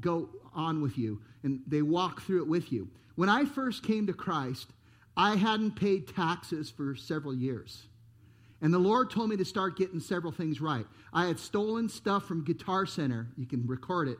[0.00, 2.88] go on with you and they walk through it with you.
[3.16, 4.68] When I first came to Christ,
[5.16, 7.84] I hadn't paid taxes for several years.
[8.60, 10.86] And the Lord told me to start getting several things right.
[11.12, 13.28] I had stolen stuff from Guitar Center.
[13.36, 14.18] You can record it.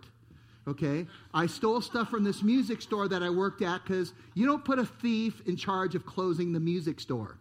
[0.69, 1.07] Okay?
[1.33, 4.79] I stole stuff from this music store that I worked at because you don't put
[4.79, 7.39] a thief in charge of closing the music store.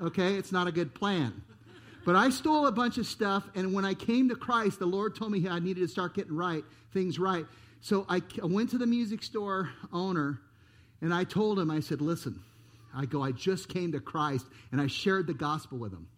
[0.00, 0.34] Okay?
[0.34, 1.42] It's not a good plan.
[2.08, 5.14] But I stole a bunch of stuff, and when I came to Christ, the Lord
[5.14, 7.44] told me I needed to start getting right, things right.
[7.82, 10.40] So I went to the music store owner,
[11.02, 12.42] and I told him, I said, listen,
[12.96, 16.08] I go, I just came to Christ, and I shared the gospel with him.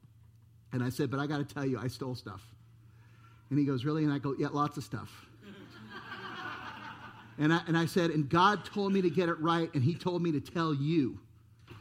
[0.73, 2.43] And I said, but I got to tell you, I stole stuff.
[3.51, 4.05] And he goes, really?
[4.05, 5.11] And I go, yeah, lots of stuff.
[7.41, 9.97] and, I, and I said, and God told me to get it right, and he
[9.97, 11.19] told me to tell you,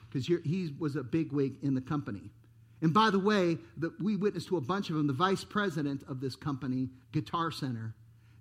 [0.10, 2.32] because he was a bigwig in the company.
[2.82, 5.08] And by the way, the, we witnessed to a bunch of them.
[5.08, 7.94] The vice president of this company, Guitar Center,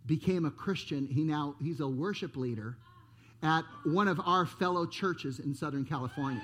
[0.07, 1.07] became a Christian.
[1.07, 2.77] He now he's a worship leader
[3.43, 6.43] at one of our fellow churches in Southern California.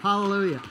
[0.00, 0.62] Hallelujah.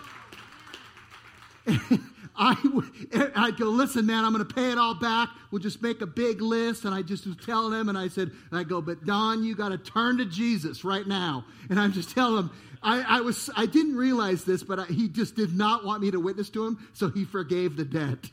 [2.35, 5.29] I, would, I'd go, listen, man, I'm going to pay it all back.
[5.51, 6.85] We'll just make a big list.
[6.85, 9.69] And I just was telling him, and I said, I go, but Don, you got
[9.69, 11.43] to turn to Jesus right now.
[11.69, 15.09] And I'm just telling him, I, I, was, I didn't realize this, but I, he
[15.09, 18.29] just did not want me to witness to him, so he forgave the debt.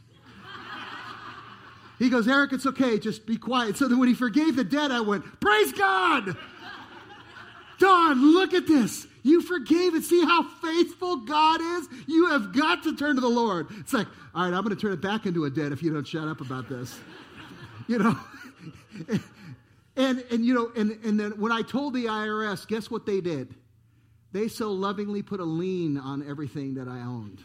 [1.99, 3.77] he goes, Eric, it's okay, just be quiet.
[3.77, 6.37] So then when he forgave the debt, I went, Praise God!
[7.79, 9.07] Don, look at this.
[9.23, 10.05] You forgave it.
[10.05, 11.89] See how faithful God is?
[12.07, 13.67] You have got to turn to the Lord.
[13.81, 15.93] It's like, all right, I'm going to turn it back into a debt if you
[15.93, 16.99] don't shut up about this.
[17.89, 18.19] You know?
[19.97, 23.21] and, and, you know, and, and then when I told the IRS, guess what they
[23.21, 23.55] did?
[24.33, 27.43] They so lovingly put a lien on everything that I owned.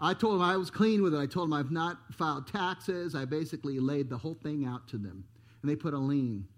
[0.00, 1.18] I told them I was clean with it.
[1.18, 3.14] I told them I've not filed taxes.
[3.14, 5.24] I basically laid the whole thing out to them.
[5.62, 6.48] And they put a lien.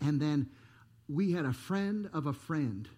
[0.00, 0.48] And then
[1.08, 2.88] we had a friend of a friend,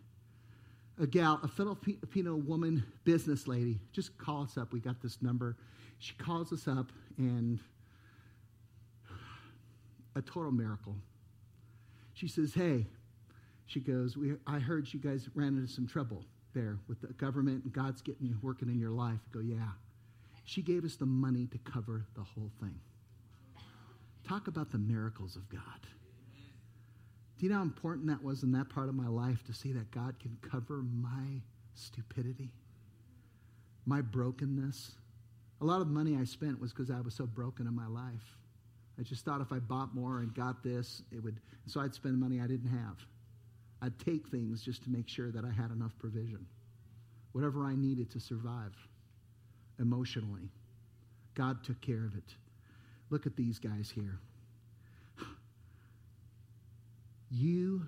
[1.00, 3.80] a gal, a Filipino woman, business lady.
[3.92, 4.72] Just call us up.
[4.72, 5.56] We got this number.
[5.98, 7.58] She calls us up, and
[10.14, 10.96] a total miracle.
[12.12, 12.86] She says, Hey,
[13.66, 16.24] she goes, I heard you guys ran into some trouble
[16.54, 19.18] there with the government, and God's getting you working in your life.
[19.30, 19.72] I go, Yeah.
[20.44, 22.78] She gave us the money to cover the whole thing.
[24.28, 25.60] Talk about the miracles of God.
[27.38, 29.72] Do you know how important that was in that part of my life to see
[29.72, 31.40] that God can cover my
[31.74, 32.52] stupidity,
[33.86, 34.92] my brokenness?
[35.60, 38.36] A lot of money I spent was because I was so broken in my life.
[38.98, 41.40] I just thought if I bought more and got this, it would.
[41.66, 42.98] So I'd spend money I didn't have.
[43.84, 46.46] I'd take things just to make sure that I had enough provision.
[47.32, 48.74] Whatever I needed to survive
[49.78, 50.48] emotionally,
[51.34, 52.34] God took care of it.
[53.10, 54.18] Look at these guys here.
[57.30, 57.86] You,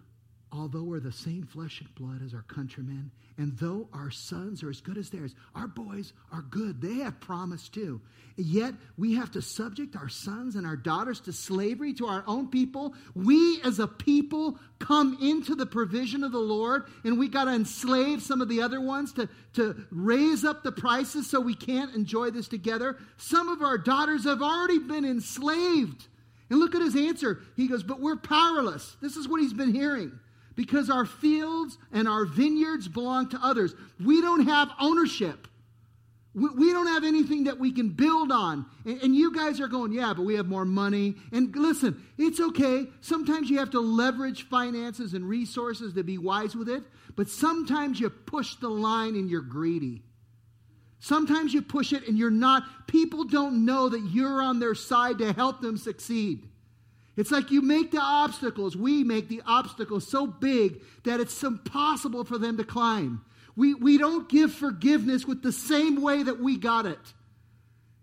[0.53, 4.71] although we're the same flesh and blood as our countrymen, and though our sons are
[4.71, 6.81] as good as theirs, our boys are good.
[6.81, 8.01] They have promise too.
[8.37, 12.49] Yet we have to subject our sons and our daughters to slavery to our own
[12.49, 12.95] people.
[13.15, 17.53] We as a people come into the provision of the Lord, and we got to
[17.53, 21.95] enslave some of the other ones to, to raise up the prices so we can't
[21.95, 22.97] enjoy this together.
[23.17, 26.07] Some of our daughters have already been enslaved.
[26.49, 27.41] And look at his answer.
[27.57, 28.97] He goes, But we're powerless.
[29.03, 30.21] This is what he's been hearing
[30.57, 33.75] because our fields and our vineyards belong to others.
[34.05, 35.47] We don't have ownership.
[36.35, 38.67] We, we don't have anything that we can build on.
[38.85, 41.15] And, and you guys are going, yeah, but we have more money.
[41.31, 42.87] And listen, it's okay.
[43.03, 46.83] Sometimes you have to leverage finances and resources to be wise with it.
[47.15, 50.03] But sometimes you push the line and you're greedy.
[50.99, 52.65] Sometimes you push it and you're not.
[52.87, 56.49] People don't know that you're on their side to help them succeed.
[57.17, 62.25] It's like you make the obstacles, we make the obstacles so big that it's impossible
[62.25, 63.25] for them to climb.
[63.57, 66.99] We, we don't give forgiveness with the same way that we got it.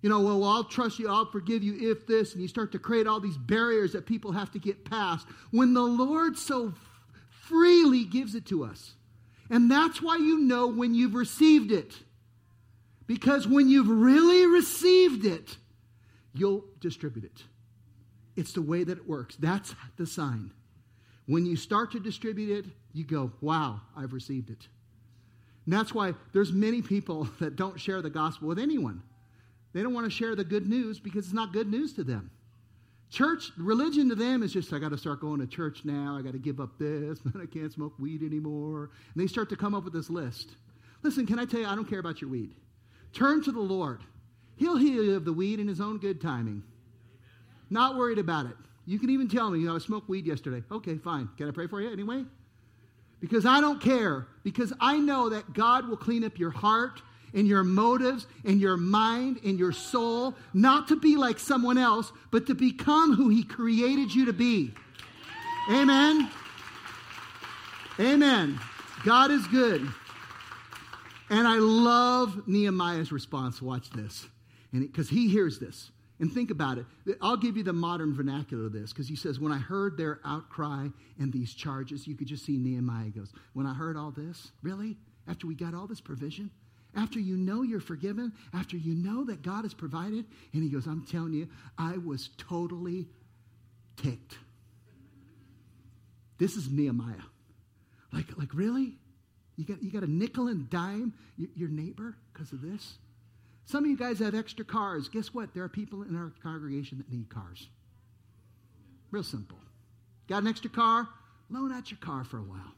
[0.01, 2.79] You know, well, I'll trust you, I'll forgive you if this, and you start to
[2.79, 6.73] create all these barriers that people have to get past when the Lord so
[7.29, 8.95] freely gives it to us.
[9.49, 11.93] And that's why you know when you've received it.
[13.05, 15.57] Because when you've really received it,
[16.33, 17.43] you'll distribute it.
[18.35, 19.35] It's the way that it works.
[19.35, 20.51] That's the sign.
[21.27, 24.67] When you start to distribute it, you go, wow, I've received it.
[25.65, 29.01] And that's why there's many people that don't share the gospel with anyone.
[29.73, 32.29] They don't want to share the good news because it's not good news to them.
[33.09, 36.17] Church, religion to them is just, I got to start going to church now.
[36.17, 37.19] I got to give up this.
[37.41, 38.89] I can't smoke weed anymore.
[39.13, 40.55] And they start to come up with this list.
[41.03, 42.51] Listen, can I tell you, I don't care about your weed.
[43.13, 44.01] Turn to the Lord.
[44.55, 46.63] He'll heal you of the weed in his own good timing.
[47.69, 48.55] Not worried about it.
[48.85, 50.63] You can even tell me, you know, I smoked weed yesterday.
[50.71, 51.29] Okay, fine.
[51.37, 52.25] Can I pray for you anyway?
[53.19, 54.27] Because I don't care.
[54.43, 57.01] Because I know that God will clean up your heart
[57.33, 62.11] and your motives and your mind and your soul, not to be like someone else,
[62.31, 64.73] but to become who He created you to be.
[65.71, 66.29] Amen.
[67.99, 68.59] Amen.
[69.05, 69.87] God is good.
[71.29, 73.61] And I love Nehemiah's response.
[73.61, 74.27] Watch this.
[74.71, 75.91] And because he hears this.
[76.23, 76.85] And think about it.
[77.21, 80.21] I'll give you the modern vernacular of this because he says, When I heard their
[80.23, 80.87] outcry
[81.19, 84.95] and these charges, you could just see Nehemiah goes, When I heard all this, really?
[85.27, 86.49] After we got all this provision?
[86.95, 88.31] After you know you're forgiven?
[88.53, 90.23] After you know that God has provided?
[90.53, 93.09] And he goes, I'm telling you, I was totally
[93.97, 94.37] ticked.
[96.37, 97.15] This is Nehemiah.
[98.13, 98.93] Like, like really?
[99.57, 102.93] You got, you got a nickel and dime your, your neighbor because of this?
[103.65, 105.07] Some of you guys have extra cars.
[105.07, 105.53] Guess what?
[105.53, 107.69] There are people in our congregation that need cars.
[109.11, 109.57] Real simple.
[110.27, 111.07] Got an extra car?
[111.49, 112.73] Loan out your car for a while.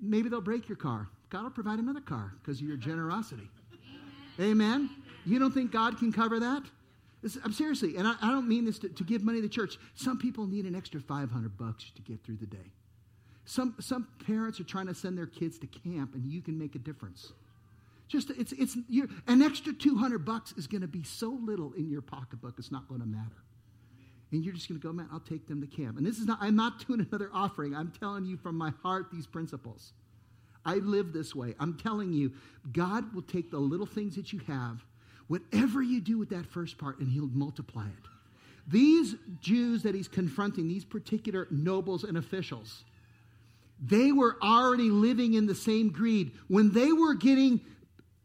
[0.00, 1.08] Maybe they'll break your car.
[1.28, 3.48] God will provide another car because of your generosity.
[4.38, 4.50] Amen.
[4.50, 4.90] Amen.
[5.26, 6.62] You don't think God can cover that?
[7.44, 9.76] I'm seriously, and I, I don't mean this to, to, give money to church.
[9.94, 12.72] Some people need an extra 500 bucks to get through the day.
[13.44, 16.76] Some, some parents are trying to send their kids to camp, and you can make
[16.76, 17.32] a difference.
[18.10, 21.88] Just it's it's you an extra 200 bucks is going to be so little in
[21.88, 23.44] your pocketbook it's not going to matter.
[24.32, 25.96] And you're just going to go, man, I'll take them to camp.
[25.96, 27.74] And this is not I'm not doing another offering.
[27.74, 29.92] I'm telling you from my heart these principles.
[30.64, 31.54] I live this way.
[31.60, 32.32] I'm telling you,
[32.72, 34.84] God will take the little things that you have,
[35.28, 38.08] whatever you do with that first part, and He'll multiply it.
[38.66, 42.82] These Jews that He's confronting, these particular nobles and officials,
[43.80, 46.32] they were already living in the same greed.
[46.48, 47.60] When they were getting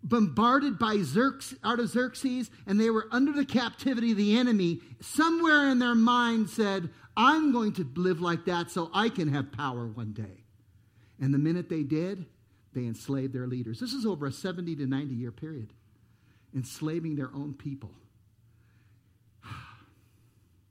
[0.05, 5.79] bombarded by Xerxes, Artaxerxes and they were under the captivity of the enemy, somewhere in
[5.79, 10.13] their mind said, I'm going to live like that so I can have power one
[10.13, 10.43] day.
[11.19, 12.25] And the minute they did,
[12.73, 13.79] they enslaved their leaders.
[13.79, 15.73] This is over a 70 to 90 year period,
[16.53, 17.91] enslaving their own people.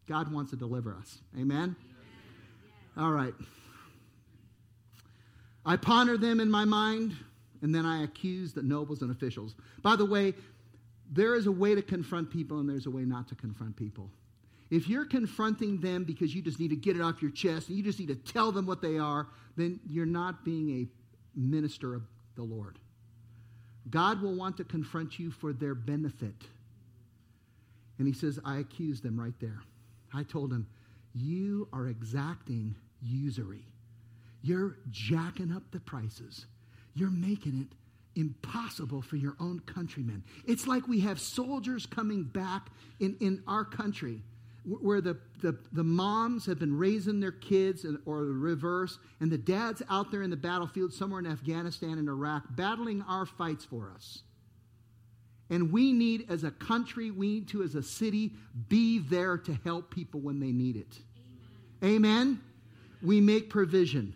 [0.09, 1.19] God wants to deliver us.
[1.39, 1.75] Amen?
[2.97, 3.35] All right.
[5.67, 7.17] I ponder them in my mind
[7.65, 9.55] and then I accuse the nobles and officials.
[9.81, 10.35] By the way,
[11.11, 14.11] there is a way to confront people and there's a way not to confront people.
[14.71, 17.79] If you're confronting them because you just need to get it off your chest and
[17.79, 21.95] you just need to tell them what they are, then you're not being a minister
[21.95, 22.03] of
[22.37, 22.79] the Lord.
[23.89, 26.35] God will want to confront you for their benefit.
[27.99, 29.63] And he says, I accused them right there.
[30.13, 30.67] I told him,
[31.15, 33.65] You are exacting usury.
[34.43, 36.45] You're jacking up the prices
[36.95, 37.77] you're making it
[38.19, 40.23] impossible for your own countrymen.
[40.47, 42.69] It's like we have soldiers coming back
[43.01, 44.23] in, in our country
[44.65, 49.37] where the, the, the moms have been raising their kids or the reverse, and the
[49.37, 53.93] dad's out there in the battlefield somewhere in Afghanistan and Iraq battling our fights for
[53.95, 54.23] us.
[55.51, 58.33] And we need, as a country, we need to, as a city,
[58.69, 60.99] be there to help people when they need it.
[61.83, 61.97] Amen.
[61.97, 62.41] Amen?
[63.03, 64.15] We make provision.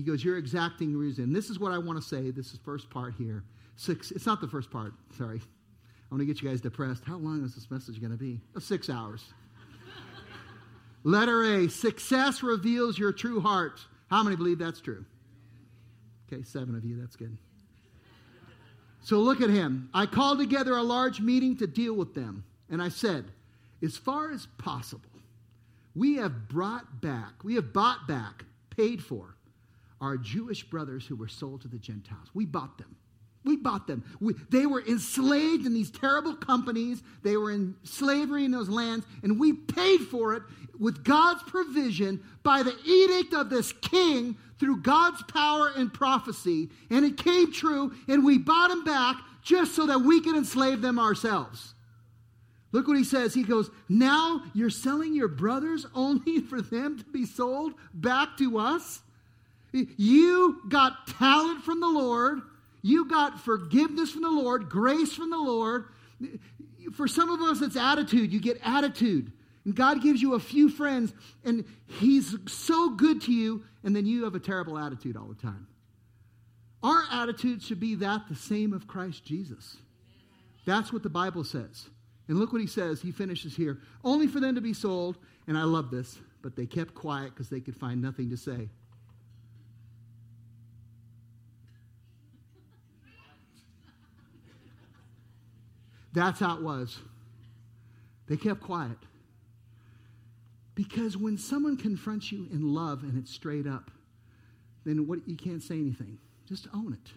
[0.00, 1.30] He goes, You're exacting reason.
[1.30, 2.30] This is what I want to say.
[2.30, 3.44] This is first part here.
[3.76, 5.42] Six, it's not the first part, sorry.
[5.42, 7.04] I want to get you guys depressed.
[7.04, 8.40] How long is this message going to be?
[8.56, 9.22] Oh, six hours.
[11.04, 13.78] Letter A success reveals your true heart.
[14.08, 15.04] How many believe that's true?
[16.32, 16.98] Okay, seven of you.
[16.98, 17.36] That's good.
[19.02, 19.90] So look at him.
[19.92, 22.44] I called together a large meeting to deal with them.
[22.70, 23.26] And I said,
[23.82, 25.10] as far as possible,
[25.94, 29.36] we have brought back, we have bought back, paid for
[30.00, 32.28] our Jewish brothers who were sold to the Gentiles.
[32.34, 32.96] We bought them.
[33.44, 34.04] We bought them.
[34.20, 37.02] We, they were enslaved in these terrible companies.
[37.22, 40.42] They were in slavery in those lands, and we paid for it
[40.78, 46.68] with God's provision by the edict of this king through God's power and prophecy.
[46.90, 50.82] And it came true, and we bought them back just so that we could enslave
[50.82, 51.74] them ourselves.
[52.72, 53.34] Look what he says.
[53.34, 58.58] He goes, Now you're selling your brothers only for them to be sold back to
[58.58, 59.00] us?
[59.72, 62.42] You got talent from the Lord
[62.82, 65.86] you got forgiveness from the Lord, grace from the Lord.
[66.94, 68.32] For some of us, it's attitude.
[68.32, 69.32] You get attitude.
[69.64, 71.12] And God gives you a few friends,
[71.44, 75.34] and He's so good to you, and then you have a terrible attitude all the
[75.34, 75.66] time.
[76.82, 79.76] Our attitude should be that the same of Christ Jesus.
[80.64, 81.90] That's what the Bible says.
[82.26, 83.02] And look what he says.
[83.02, 83.78] He finishes here.
[84.02, 87.50] Only for them to be sold, and I love this, but they kept quiet because
[87.50, 88.70] they could find nothing to say.
[96.12, 96.98] That's how it was.
[98.28, 98.98] They kept quiet.
[100.74, 103.90] Because when someone confronts you in love and it's straight up,
[104.84, 106.18] then what you can't say anything.
[106.48, 107.12] Just own it.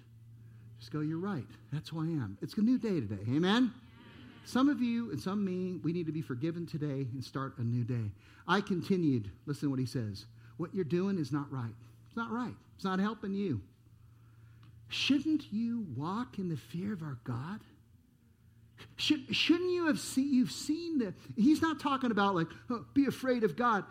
[0.80, 1.46] Just go, you're right.
[1.72, 2.38] That's who I am.
[2.42, 3.22] It's a new day today.
[3.30, 3.72] Amen?
[4.46, 7.64] Some of you and some me, we need to be forgiven today and start a
[7.64, 8.12] new day.
[8.48, 10.26] I continued, listen to what he says.
[10.58, 11.74] What you're doing is not right.
[12.08, 12.54] It's not right.
[12.76, 13.62] It's not helping you.
[14.90, 17.62] Shouldn't you walk in the fear of our God?
[18.96, 21.14] Should, shouldn't you have seen, you've seen that?
[21.36, 23.86] He's not talking about like, oh, be afraid of God.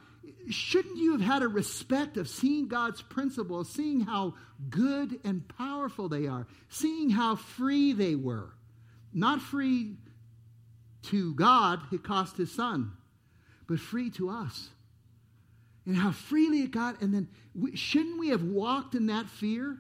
[0.51, 4.35] Shouldn't you have had a respect of seeing God's principles, seeing how
[4.71, 8.55] good and powerful they are, seeing how free they were?
[9.13, 9.97] Not free
[11.05, 12.93] to God, it cost his son,
[13.67, 14.71] but free to us.
[15.85, 19.79] And how freely it got, and then we, shouldn't we have walked in that fear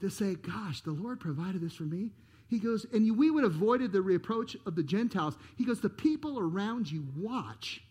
[0.00, 2.10] to say, Gosh, the Lord provided this for me?
[2.52, 5.38] He goes, and we would have avoided the reproach of the Gentiles.
[5.56, 7.82] He goes, the people around you watch,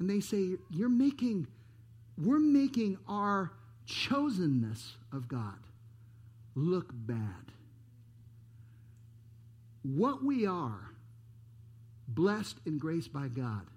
[0.00, 1.46] and they say, You're making,
[2.18, 3.52] we're making our
[3.86, 5.54] chosenness of God
[6.56, 7.52] look bad.
[9.84, 10.90] What we are,
[12.08, 13.68] blessed and graced by God,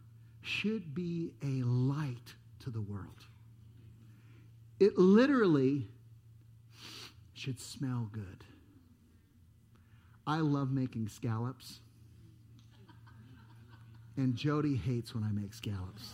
[0.41, 3.27] should be a light to the world.
[4.79, 5.87] It literally
[7.35, 8.43] should smell good.
[10.27, 11.79] I love making scallops.
[14.17, 16.13] And Jody hates when I make scallops.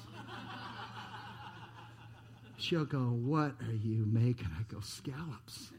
[2.57, 4.49] She'll go, What are you making?
[4.57, 5.71] I go, Scallops.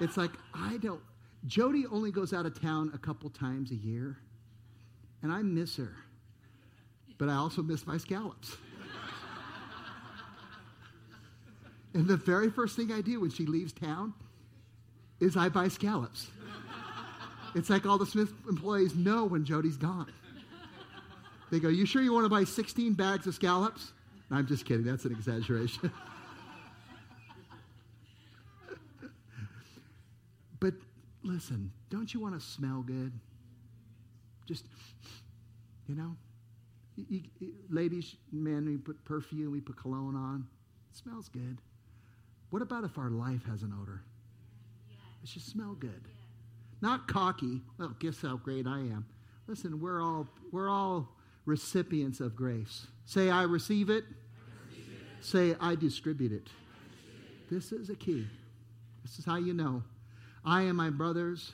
[0.00, 1.00] It's like, I don't.
[1.46, 4.18] Jody only goes out of town a couple times a year,
[5.22, 5.94] and I miss her.
[7.18, 8.56] But I also miss my scallops.
[11.94, 14.14] and the very first thing I do when she leaves town
[15.20, 16.30] is I buy scallops.
[17.54, 20.10] It's like all the Smith employees know when Jody's gone.
[21.50, 23.92] They go, You sure you want to buy 16 bags of scallops?
[24.30, 24.86] No, I'm just kidding.
[24.86, 25.92] That's an exaggeration.
[30.60, 30.72] but
[31.22, 33.12] listen, don't you want to smell good?
[34.46, 34.64] Just,
[35.86, 36.16] you know,
[36.96, 40.46] you, you, ladies, men, we put perfume, we put cologne on.
[40.90, 41.58] It smells good.
[42.50, 44.02] What about if our life has an odor?
[45.22, 46.08] It should smell good.
[46.82, 47.62] Not cocky.
[47.78, 49.06] Well, guess how great I am.
[49.46, 51.08] Listen, we're all we're all
[51.46, 52.86] recipients of grace.
[53.04, 54.04] Say, I receive it.
[54.04, 55.24] I receive it.
[55.24, 56.48] Say, I distribute it.
[56.48, 58.26] I This is a key.
[59.04, 59.82] This is how you know.
[60.44, 61.52] I and my brothers,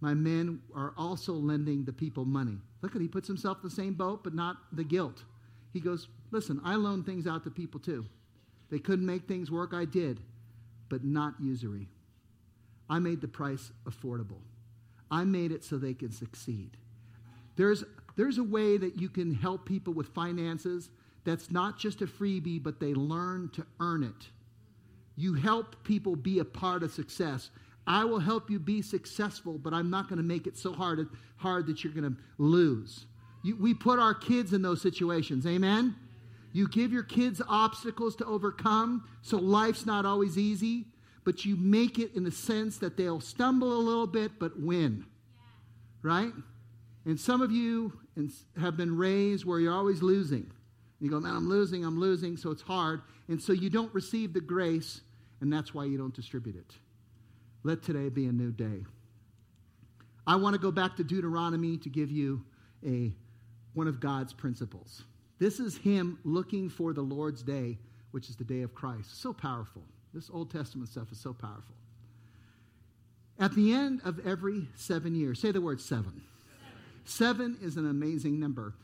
[0.00, 2.58] my men, are also lending the people money.
[2.82, 5.24] Look at he puts himself in the same boat, but not the guilt.
[5.72, 8.04] He goes, Listen, I loan things out to people too.
[8.70, 10.20] They couldn't make things work, I did,
[10.88, 11.88] but not usury.
[12.88, 14.42] I made the price affordable.
[15.10, 16.76] I made it so they can succeed.
[17.56, 17.84] There's
[18.16, 20.90] there's a way that you can help people with finances
[21.24, 24.28] that's not just a freebie, but they learn to earn it.
[25.16, 27.50] You help people be a part of success.
[27.86, 31.08] I will help you be successful, but I'm not going to make it so hard,
[31.36, 33.06] hard that you're going to lose.
[33.42, 35.46] You, we put our kids in those situations.
[35.46, 35.94] Amen?
[36.52, 40.86] You give your kids obstacles to overcome, so life's not always easy,
[41.24, 45.06] but you make it in the sense that they'll stumble a little bit, but win.
[46.02, 46.32] Right?
[47.06, 47.98] And some of you
[48.60, 50.50] have been raised where you're always losing.
[51.00, 53.02] You go, man, I'm losing, I'm losing, so it's hard.
[53.28, 55.00] And so you don't receive the grace,
[55.40, 56.74] and that's why you don't distribute it.
[57.62, 58.84] Let today be a new day.
[60.26, 62.44] I want to go back to Deuteronomy to give you
[62.86, 63.12] a,
[63.74, 65.02] one of God's principles.
[65.38, 67.78] This is Him looking for the Lord's day,
[68.12, 69.20] which is the day of Christ.
[69.20, 69.82] So powerful.
[70.14, 71.74] This Old Testament stuff is so powerful.
[73.38, 76.22] At the end of every seven years, say the word seven.
[77.04, 78.74] Seven, seven is an amazing number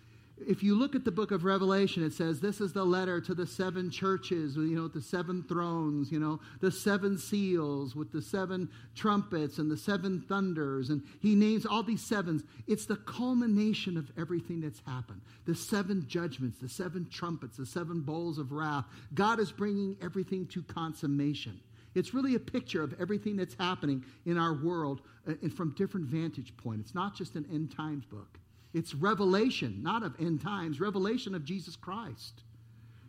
[0.47, 3.35] if you look at the book of Revelation, it says this is the letter to
[3.35, 8.23] the seven churches, you know, the seven thrones, you know, the seven seals with the
[8.23, 10.91] seven trumpets and the seven thunders.
[10.91, 12.43] And he names all these sevens.
[12.67, 18.01] It's the culmination of everything that's happened the seven judgments, the seven trumpets, the seven
[18.01, 18.85] bowls of wrath.
[19.15, 21.61] God is bringing everything to consummation.
[21.95, 26.57] It's really a picture of everything that's happening in our world uh, from different vantage
[26.57, 28.40] point It's not just an end times book.
[28.73, 32.43] It's revelation, not of end times, revelation of Jesus Christ.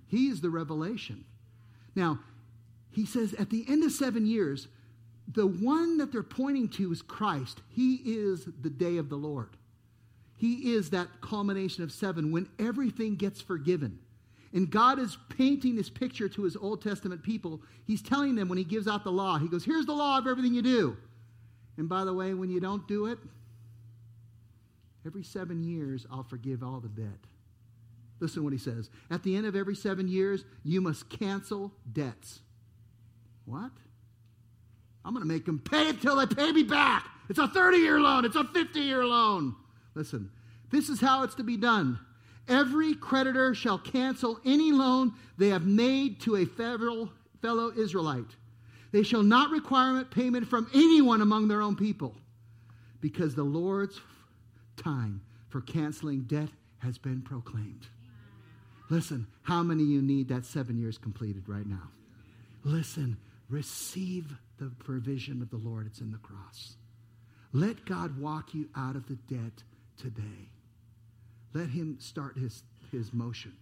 [0.08, 1.24] He is the revelation.
[1.96, 2.20] Now,
[2.92, 4.68] he says at the end of seven years,
[5.28, 7.62] the one that they're pointing to is Christ.
[7.70, 9.50] He is the day of the Lord.
[10.38, 14.00] He is that culmination of seven when everything gets forgiven.
[14.54, 17.62] And God is painting this picture to his Old Testament people.
[17.86, 20.28] He's telling them when he gives out the law, he goes, Here's the law of
[20.28, 20.98] everything you do.
[21.78, 23.20] And by the way, when you don't do it,
[25.06, 27.20] Every seven years, I'll forgive all the debt.
[28.20, 28.90] Listen to what he says.
[29.10, 32.40] At the end of every seven years, you must cancel debts.
[33.46, 33.72] What?
[35.04, 37.08] I'm going to make them pay it till they pay me back.
[37.30, 39.56] It's a 30 year loan, it's a 50 year loan.
[39.96, 40.30] Listen,
[40.70, 42.00] this is how it's to be done.
[42.48, 47.10] Every creditor shall cancel any loan they have made to a fellow,
[47.76, 48.36] Israelite.
[48.92, 52.16] They shall not require payment from anyone among their own people,
[53.00, 54.00] because the Lord's
[54.82, 57.88] time for canceling debt has been proclaimed.
[58.90, 61.90] Listen, how many you need that seven years completed right now?
[62.64, 63.18] Listen,
[63.50, 65.88] receive the provision of the Lord.
[65.88, 66.76] It's in the cross.
[67.54, 69.64] Let God walk you out of the debt
[69.98, 70.50] today.
[71.54, 73.54] Let Him start His, his motion.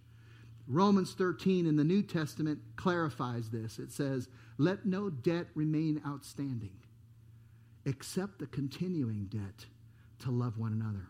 [0.68, 3.78] Romans 13 in the New Testament clarifies this.
[3.78, 6.76] It says, Let no debt remain outstanding
[7.84, 9.66] except the continuing debt
[10.20, 11.06] to love one another.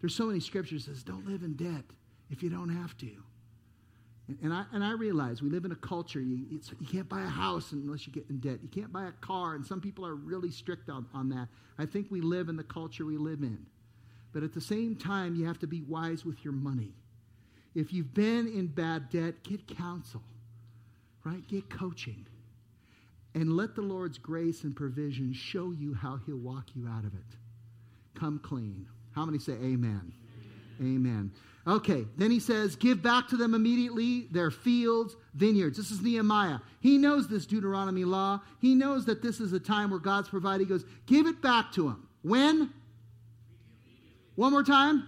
[0.00, 1.84] There's so many scriptures that says, don't live in debt
[2.30, 3.10] if you don't have to.
[4.28, 7.22] And, and I, and I realize we live in a culture, you, you can't buy
[7.22, 8.58] a house unless you get in debt.
[8.62, 11.48] You can't buy a car, and some people are really strict on, on that.
[11.78, 13.66] I think we live in the culture we live in.
[14.32, 16.92] But at the same time, you have to be wise with your money.
[17.74, 20.22] If you've been in bad debt, get counsel,
[21.24, 21.46] right?
[21.48, 22.26] Get coaching.
[23.34, 27.14] And let the Lord's grace and provision show you how He'll walk you out of
[27.14, 27.38] it
[28.18, 28.86] come clean.
[29.14, 30.12] How many say amen?
[30.80, 31.32] Amen.
[31.66, 35.76] Okay, then he says, Give back to them immediately their fields, vineyards.
[35.76, 36.60] This is Nehemiah.
[36.80, 38.40] He knows this Deuteronomy law.
[38.60, 40.66] He knows that this is a time where God's provided.
[40.66, 42.08] He goes, Give it back to them.
[42.22, 42.72] When?
[44.36, 45.06] One more time.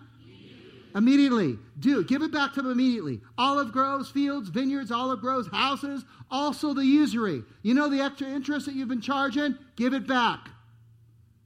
[0.95, 1.57] Immediately.
[1.79, 2.05] Do.
[2.05, 3.21] Give it back to them immediately.
[3.39, 7.43] Olive groves, fields, vineyards, olive groves, houses, also the usury.
[7.63, 9.57] You know the extra interest that you've been charging?
[9.77, 10.49] Give it back.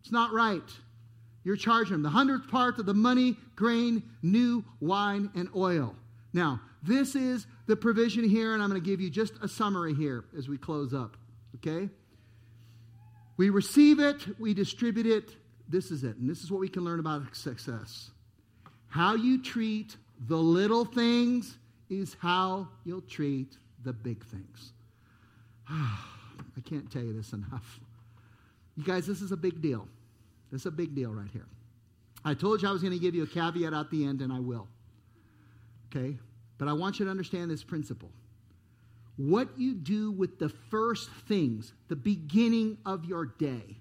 [0.01, 0.63] It's not right.
[1.45, 5.95] You're charging them the hundredth part of the money, grain, new wine, and oil.
[6.33, 9.95] Now, this is the provision here, and I'm going to give you just a summary
[9.95, 11.17] here as we close up.
[11.57, 11.89] Okay?
[13.37, 15.37] We receive it, we distribute it.
[15.69, 16.17] This is it.
[16.17, 18.11] And this is what we can learn about success.
[18.89, 19.97] How you treat
[20.29, 24.73] the little things is how you'll treat the big things.
[25.69, 27.81] I can't tell you this enough.
[28.77, 29.89] You guys, this is a big deal.
[30.55, 31.47] Is a big deal right here.
[32.25, 34.33] I told you I was going to give you a caveat at the end, and
[34.33, 34.69] I will.
[35.89, 36.17] Okay?
[36.59, 38.11] But I want you to understand this principle.
[39.17, 43.79] What you do with the first things, the beginning of your day,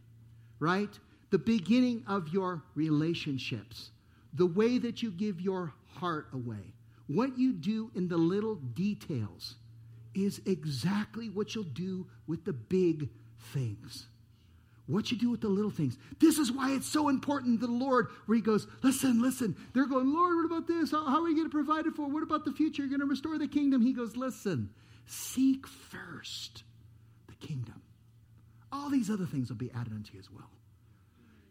[0.59, 0.89] right?
[1.30, 3.91] The beginning of your relationships,
[4.34, 6.74] the way that you give your heart away,
[7.07, 9.55] what you do in the little details
[10.15, 13.09] is exactly what you'll do with the big
[13.53, 14.07] things.
[14.88, 15.97] What you do with the little things.
[16.19, 19.55] This is why it's so important to the Lord, where He goes, Listen, listen.
[19.73, 20.91] They're going, Lord, what about this?
[20.91, 22.07] How, how are we going to provide it for?
[22.09, 22.81] What about the future?
[22.81, 23.81] You're going to restore the kingdom.
[23.81, 24.71] He goes, Listen,
[25.05, 26.63] seek first
[27.27, 27.81] the kingdom.
[28.73, 30.49] All these other things will be added unto you as well.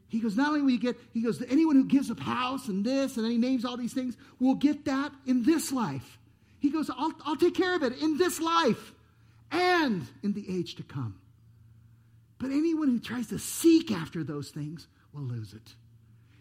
[0.08, 2.84] He goes, Not only will you get, he goes, anyone who gives up house and
[2.84, 6.18] this, and then he names all these things, will get that in this life.
[6.58, 8.92] He goes, I'll, I'll take care of it in this life
[9.50, 11.18] and in the age to come.
[12.42, 15.74] But anyone who tries to seek after those things will lose it.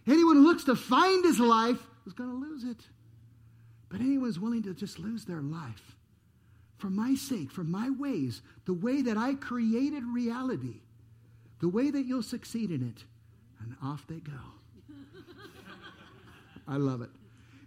[0.07, 1.77] Anyone who looks to find his life
[2.07, 2.79] is going to lose it.
[3.87, 5.95] But anyone who's willing to just lose their life
[6.79, 10.81] for my sake, for my ways, the way that I created reality,
[11.59, 13.03] the way that you'll succeed in it,
[13.61, 14.31] and off they go.
[16.67, 17.11] I love it.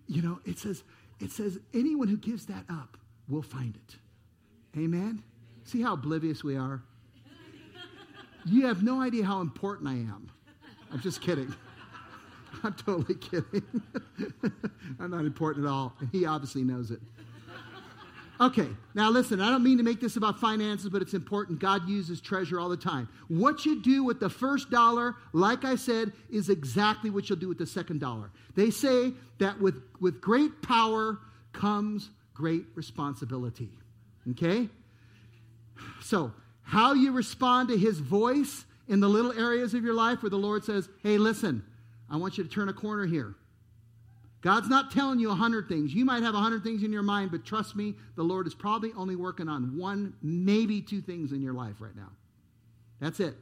[0.09, 0.83] You know, it says,
[1.21, 2.97] it says anyone who gives that up
[3.29, 3.97] will find it.
[4.77, 5.23] Amen?
[5.63, 6.83] See how oblivious we are?
[8.45, 10.31] You have no idea how important I am.
[10.93, 11.55] I'm just kidding.
[12.65, 13.63] I'm totally kidding.
[15.01, 15.95] I'm not important at all.
[16.13, 17.01] He obviously knows it.
[18.41, 21.61] Okay, now listen, I don't mean to make this about finances, but it's important.
[21.61, 23.09] God uses treasure all the time.
[23.29, 27.49] What you do with the first dollar, like I said, is exactly what you'll do
[27.49, 28.31] with the second dollar.
[28.57, 31.19] They say that with, with great power
[31.53, 33.71] comes great responsibility.
[34.33, 34.69] Okay?
[36.03, 36.33] So,
[36.65, 40.37] how you respond to his voice in the little areas of your life where the
[40.37, 41.65] Lord says, hey, listen,
[42.11, 43.35] I want you to turn a corner here.
[44.41, 45.95] God's not telling you a hundred things.
[45.95, 48.55] You might have a hundred things in your mind, but trust me, the Lord is
[48.55, 52.11] probably only working on one, maybe two things in your life right now.
[53.01, 53.35] That's it.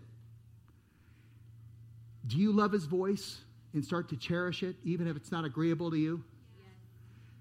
[2.28, 3.38] Do you love his voice
[3.74, 6.22] and start to cherish it, even if it's not agreeable to you?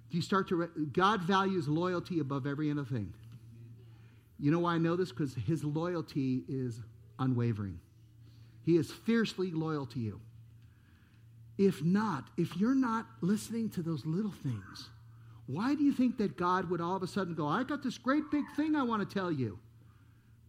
[0.09, 3.13] Do you start to, re- God values loyalty above every other thing.
[4.41, 5.11] You know why I know this?
[5.11, 6.81] Because his loyalty is
[7.19, 7.79] unwavering.
[8.65, 10.19] He is fiercely loyal to you.
[11.57, 14.89] If not, if you're not listening to those little things,
[15.45, 17.99] why do you think that God would all of a sudden go, I got this
[17.99, 19.59] great big thing I want to tell you?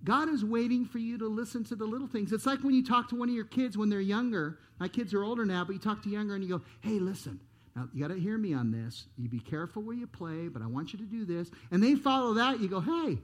[0.04, 2.32] God is waiting for you to listen to the little things.
[2.32, 4.58] It's like when you talk to one of your kids when they're younger.
[4.80, 7.38] My kids are older now, but you talk to younger and you go, hey, listen,
[7.76, 9.06] now you got to hear me on this.
[9.16, 11.50] You be careful where you play, but I want you to do this.
[11.70, 12.60] And they follow that.
[12.60, 13.18] You go, hey,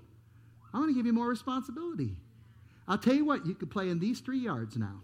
[0.72, 2.16] I'm going to give you more responsibility.
[2.86, 5.00] I'll tell you what, you could play in these three yards now.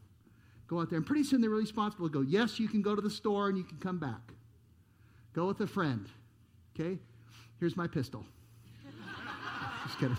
[0.66, 3.02] Go out there, and pretty soon they're really responsible go, yes, you can go to
[3.02, 4.32] the store and you can come back.
[5.34, 6.08] Go with a friend.
[6.74, 6.98] Okay?
[7.60, 8.24] Here's my pistol.
[9.86, 10.16] Just kidding.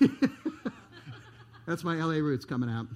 [1.66, 2.86] That's my LA roots coming out.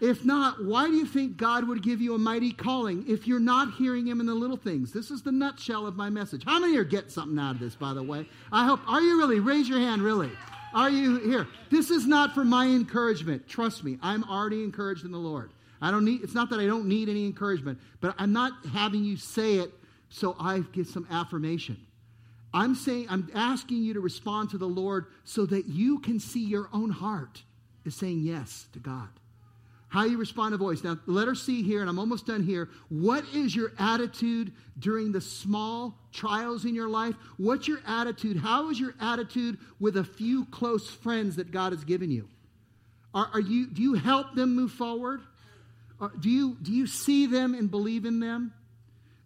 [0.00, 3.40] If not, why do you think God would give you a mighty calling if you're
[3.40, 4.92] not hearing Him in the little things?
[4.92, 6.44] This is the nutshell of my message.
[6.44, 8.28] How many are getting something out of this, by the way?
[8.52, 8.80] I hope.
[8.86, 9.40] Are you really?
[9.40, 10.30] Raise your hand, really.
[10.76, 11.48] Are you here?
[11.70, 13.48] This is not for my encouragement.
[13.48, 15.50] Trust me, I'm already encouraged in the Lord.
[15.80, 19.02] I don't need, it's not that I don't need any encouragement, but I'm not having
[19.02, 19.70] you say it
[20.10, 21.78] so I get some affirmation.
[22.52, 26.44] I'm saying, I'm asking you to respond to the Lord so that you can see
[26.44, 27.42] your own heart
[27.86, 29.08] is saying yes to God.
[29.96, 30.84] How you respond to voice.
[30.84, 32.68] Now, let her see here, and I'm almost done here.
[32.90, 37.14] What is your attitude during the small trials in your life?
[37.38, 38.36] What's your attitude?
[38.36, 42.28] How is your attitude with a few close friends that God has given you?
[43.14, 45.22] Are, are you do you help them move forward?
[45.98, 48.52] Uh, do, you, do you see them and believe in them?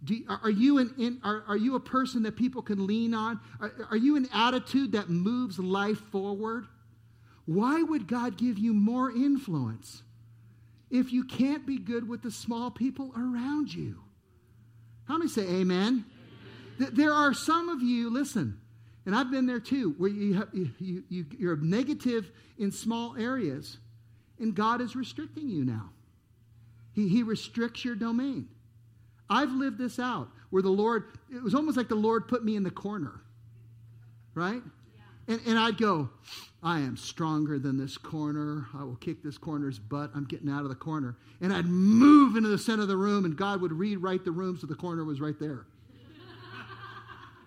[0.07, 3.41] You, are, you an, in, are, are you a person that people can lean on?
[3.61, 6.69] Are, are you an attitude that moves life forward?
[7.47, 10.05] Why would God give you more influence
[10.91, 14.01] if you can't be good with the small people around you?
[15.07, 16.05] How many say amen?
[16.81, 16.95] amen.
[16.95, 18.61] There are some of you, listen,
[19.07, 23.79] and I've been there too, where you, have, you, you, you're negative in small areas,
[24.39, 25.91] and God is restricting you now.
[26.93, 28.49] He, he restricts your domain.
[29.29, 32.57] I've lived this out where the Lord, it was almost like the Lord put me
[32.57, 33.21] in the corner,
[34.35, 34.63] right?
[35.31, 36.11] And, and I'd go,
[36.61, 38.67] I am stronger than this corner.
[38.77, 40.11] I will kick this corner's butt.
[40.13, 41.17] I'm getting out of the corner.
[41.41, 44.59] And I'd move into the center of the room, and God would rewrite the room
[44.59, 45.67] so the corner was right there.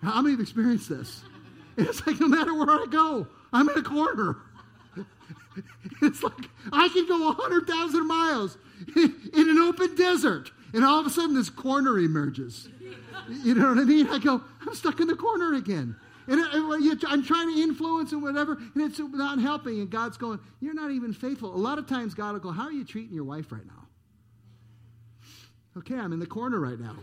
[0.02, 1.24] How many have experienced this?
[1.76, 4.38] It's like no matter where I go, I'm in a corner.
[6.02, 8.56] it's like I can go 100,000 miles
[8.96, 12.66] in an open desert, and all of a sudden this corner emerges.
[13.42, 14.08] You know what I mean?
[14.08, 15.96] I go, I'm stuck in the corner again.
[16.26, 19.80] And I'm trying to influence and whatever, and it's not helping.
[19.80, 21.54] And God's going, You're not even faithful.
[21.54, 23.86] A lot of times God will go, How are you treating your wife right now?
[25.76, 26.96] Okay, I'm in the corner right now.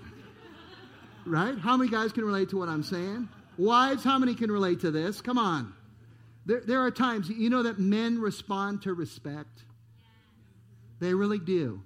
[1.26, 1.58] right?
[1.58, 3.28] How many guys can relate to what I'm saying?
[3.58, 5.22] Wives, how many can relate to this?
[5.22, 5.74] Come on.
[6.46, 9.64] There, there are times, you know, that men respond to respect.
[11.00, 11.82] They really do.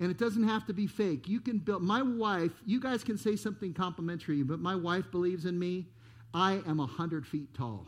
[0.00, 1.28] And it doesn't have to be fake.
[1.28, 5.46] You can build, my wife, you guys can say something complimentary, but my wife believes
[5.46, 5.86] in me.
[6.34, 7.86] I am 100 feet tall.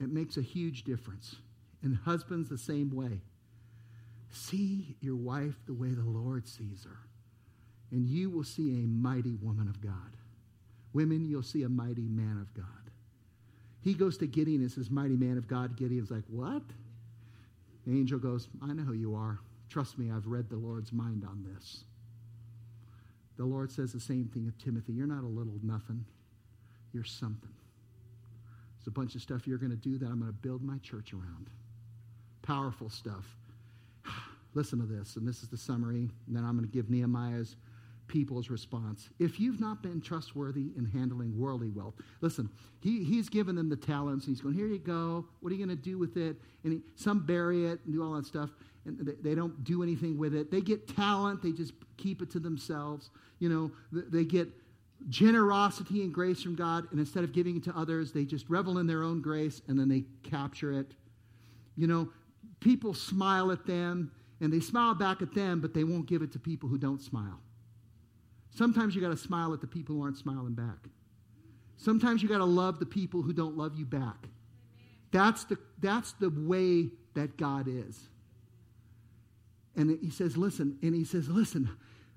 [0.00, 1.36] It makes a huge difference.
[1.82, 3.20] And husbands, the same way.
[4.30, 6.98] See your wife the way the Lord sees her,
[7.90, 10.16] and you will see a mighty woman of God.
[10.92, 12.64] Women, you'll see a mighty man of God.
[13.80, 15.76] He goes to Gideon and says, Mighty man of God.
[15.76, 16.62] Gideon's like, What?
[17.86, 19.38] Angel goes, I know who you are.
[19.70, 21.84] Trust me, I've read the Lord's mind on this.
[23.36, 24.92] The Lord says the same thing of Timothy.
[24.92, 26.04] You're not a little nothing,
[26.92, 27.50] you're something.
[28.78, 30.78] There's a bunch of stuff you're going to do that I'm going to build my
[30.78, 31.50] church around.
[32.42, 33.26] Powerful stuff.
[34.54, 37.56] Listen to this, and this is the summary, and then I'm going to give Nehemiah's
[38.08, 39.10] people's response.
[39.18, 42.48] If you've not been trustworthy in handling worldly wealth, listen,
[42.80, 45.26] he, he's given them the talents, and he's going, Here you go.
[45.40, 46.36] What are you going to do with it?
[46.64, 48.50] And he, some bury it and do all that stuff,
[48.86, 50.50] and they, they, don't do anything with it.
[50.50, 53.10] They get talent, they just keep it to themselves.
[53.38, 54.48] You know, they get
[55.08, 58.78] generosity and grace from God, and instead of giving it to others, they just revel
[58.78, 60.92] in their own grace and then they capture it.
[61.76, 62.08] You know,
[62.60, 66.32] people smile at them and they smile back at them, but they won't give it
[66.32, 67.40] to people who don't smile.
[68.54, 70.88] Sometimes you got to smile at the people who aren't smiling back.
[71.76, 74.26] Sometimes you got to love the people who don't love you back.
[75.12, 78.08] That's the, that's the way that God is.
[79.76, 81.70] And he says, listen, and he says, listen,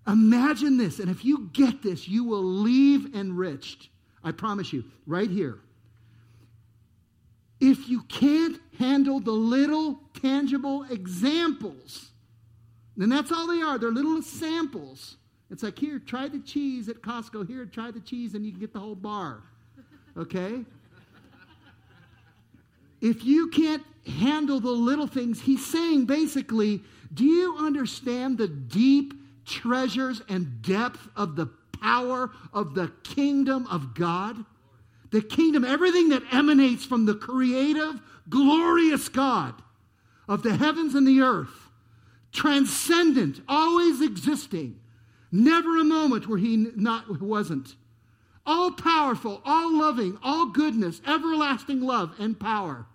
[0.07, 0.99] imagine this.
[0.99, 3.89] And if you get this, you will leave enriched.
[4.23, 5.59] I promise you, right here.
[7.59, 12.09] If you can't handle the little tangible examples,
[12.97, 15.17] then that's all they are, they're little samples
[15.51, 17.45] it's like, here, try the cheese at Costco.
[17.45, 19.43] Here, try the cheese, and you can get the whole bar.
[20.17, 20.63] Okay?
[23.01, 26.81] if you can't handle the little things, he's saying basically,
[27.13, 29.13] do you understand the deep
[29.45, 31.47] treasures and depth of the
[31.81, 34.43] power of the kingdom of God?
[35.11, 39.61] The kingdom, everything that emanates from the creative, glorious God
[40.27, 41.69] of the heavens and the earth,
[42.31, 44.79] transcendent, always existing
[45.31, 47.75] Never a moment where he not wasn't.
[48.45, 52.85] All powerful, all loving, all goodness, everlasting love and power.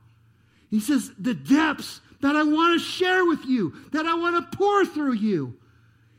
[0.70, 4.56] He says, the depths that I want to share with you, that I want to
[4.56, 5.56] pour through you.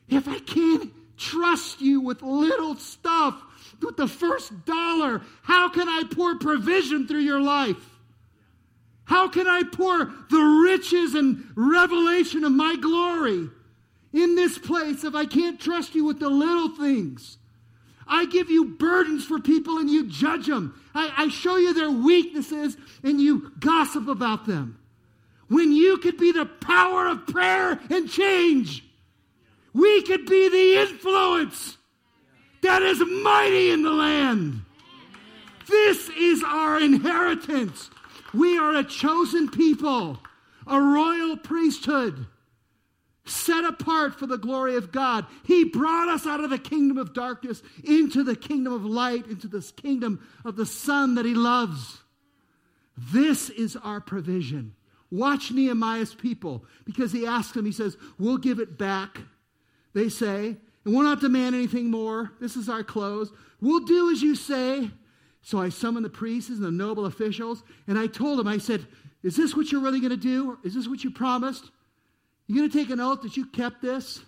[0.09, 3.41] If I can't trust you with little stuff,
[3.81, 7.97] with the first dollar, how can I pour provision through your life?
[9.05, 13.49] How can I pour the riches and revelation of my glory?
[14.13, 17.37] in this place if I can't trust you with the little things?
[18.07, 20.81] I give you burdens for people and you judge them.
[20.95, 24.79] I, I show you their weaknesses and you gossip about them.
[25.49, 28.83] When you could be the power of prayer and change,
[29.77, 31.77] we could be the influence
[32.63, 34.61] that is mighty in the land.
[35.67, 37.91] This is our inheritance.
[38.33, 40.19] We are a chosen people,
[40.65, 42.25] a royal priesthood
[43.25, 45.25] set apart for the glory of God.
[45.43, 49.47] He brought us out of the kingdom of darkness into the kingdom of light, into
[49.47, 52.01] this kingdom of the Son that He loves.
[52.97, 54.73] This is our provision.
[55.11, 59.19] Watch Nehemiah's people because he asks them, he says, We'll give it back.
[59.97, 62.31] They say, and we'll not demand anything more.
[62.39, 63.31] This is our close.
[63.59, 64.91] We'll do as you say.
[65.41, 68.85] So I summoned the priests and the noble officials, and I told them, I said,
[69.23, 70.59] Is this what you're really going to do?
[70.63, 71.71] Is this what you promised?
[72.45, 74.21] You going to take an oath that you kept this?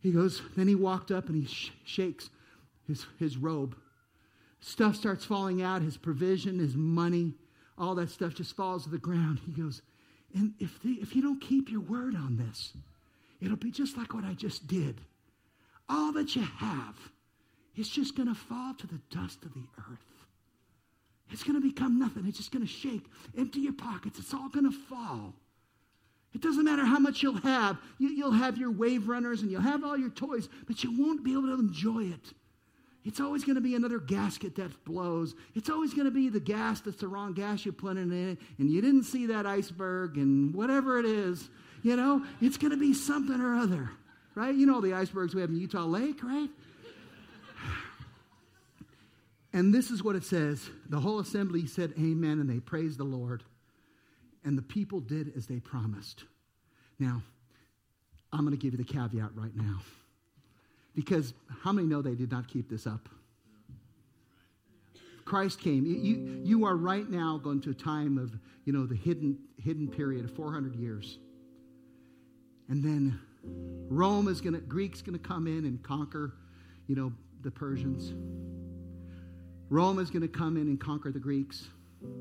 [0.00, 2.30] He goes, then he walked up and he sh- shakes
[2.86, 3.76] his, his robe.
[4.60, 7.34] Stuff starts falling out, his provision, his money,
[7.76, 9.40] all that stuff just falls to the ground.
[9.44, 9.82] He goes,
[10.34, 12.72] and if, if you don't keep your word on this,
[13.40, 15.00] it'll be just like what I just did.
[15.88, 16.96] All that you have
[17.76, 19.98] is just going to fall to the dust of the earth.
[21.30, 22.24] It's going to become nothing.
[22.26, 23.06] It's just going to shake.
[23.38, 24.18] Empty your pockets.
[24.18, 25.34] It's all going to fall.
[26.34, 27.78] It doesn't matter how much you'll have.
[27.98, 31.24] You, will have your wave runners and you'll have all your toys, but you won't
[31.24, 32.34] be able to enjoy it.
[33.04, 35.34] It's always going to be another gasket that blows.
[35.54, 38.38] It's always going to be the gas that's the wrong gas you put in it,
[38.58, 41.48] and you didn't see that iceberg, and whatever it is,
[41.82, 43.90] you know, it's going to be something or other,
[44.34, 44.54] right?
[44.54, 46.48] You know the icebergs we have in Utah Lake, right?
[49.52, 50.70] And this is what it says.
[50.88, 53.42] The whole assembly said, Amen, and they praised the Lord
[54.44, 56.24] and the people did as they promised.
[56.98, 57.22] Now,
[58.32, 59.80] I'm going to give you the caveat right now.
[60.94, 63.08] Because how many know they did not keep this up?
[65.24, 65.86] Christ came.
[65.86, 68.32] You, you are right now going to a time of,
[68.64, 71.18] you know, the hidden, hidden period of 400 years.
[72.70, 73.20] And then
[73.88, 76.34] Rome is going to, Greek's going to come in and conquer,
[76.86, 77.12] you know,
[77.42, 78.14] the Persians.
[79.68, 81.66] Rome is going to come in and conquer the Greeks.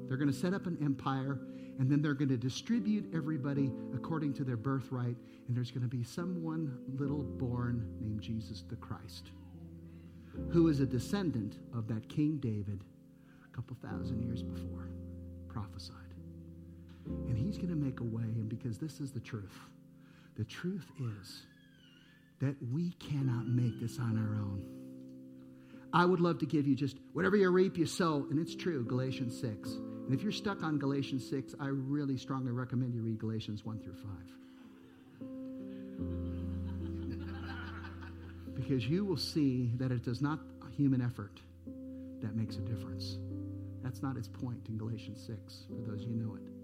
[0.08, 1.40] They're going to set up an empire,
[1.78, 5.16] and then they're going to distribute everybody according to their birthright.
[5.48, 9.32] And there's going to be someone little born named Jesus the Christ,
[10.50, 12.84] who is a descendant of that King David
[13.44, 14.90] a couple thousand years before,
[15.48, 15.96] prophesied.
[17.06, 19.58] And he's going to make a way, and because this is the truth,
[20.40, 20.90] the truth
[21.22, 21.44] is
[22.40, 24.64] that we cannot make this on our own.
[25.92, 28.26] I would love to give you just whatever you reap, you sow.
[28.30, 29.70] And it's true, Galatians 6.
[29.70, 33.82] And if you're stuck on Galatians 6, I really strongly recommend you read Galatians 1
[33.82, 34.06] through 5.
[38.56, 40.40] because you will see that it does not
[40.78, 41.42] human effort
[42.22, 43.18] that makes a difference.
[43.84, 46.59] That's not its point in Galatians 6, for those you know it.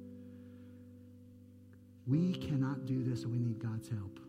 [2.08, 4.20] We cannot do this, and we need God's help.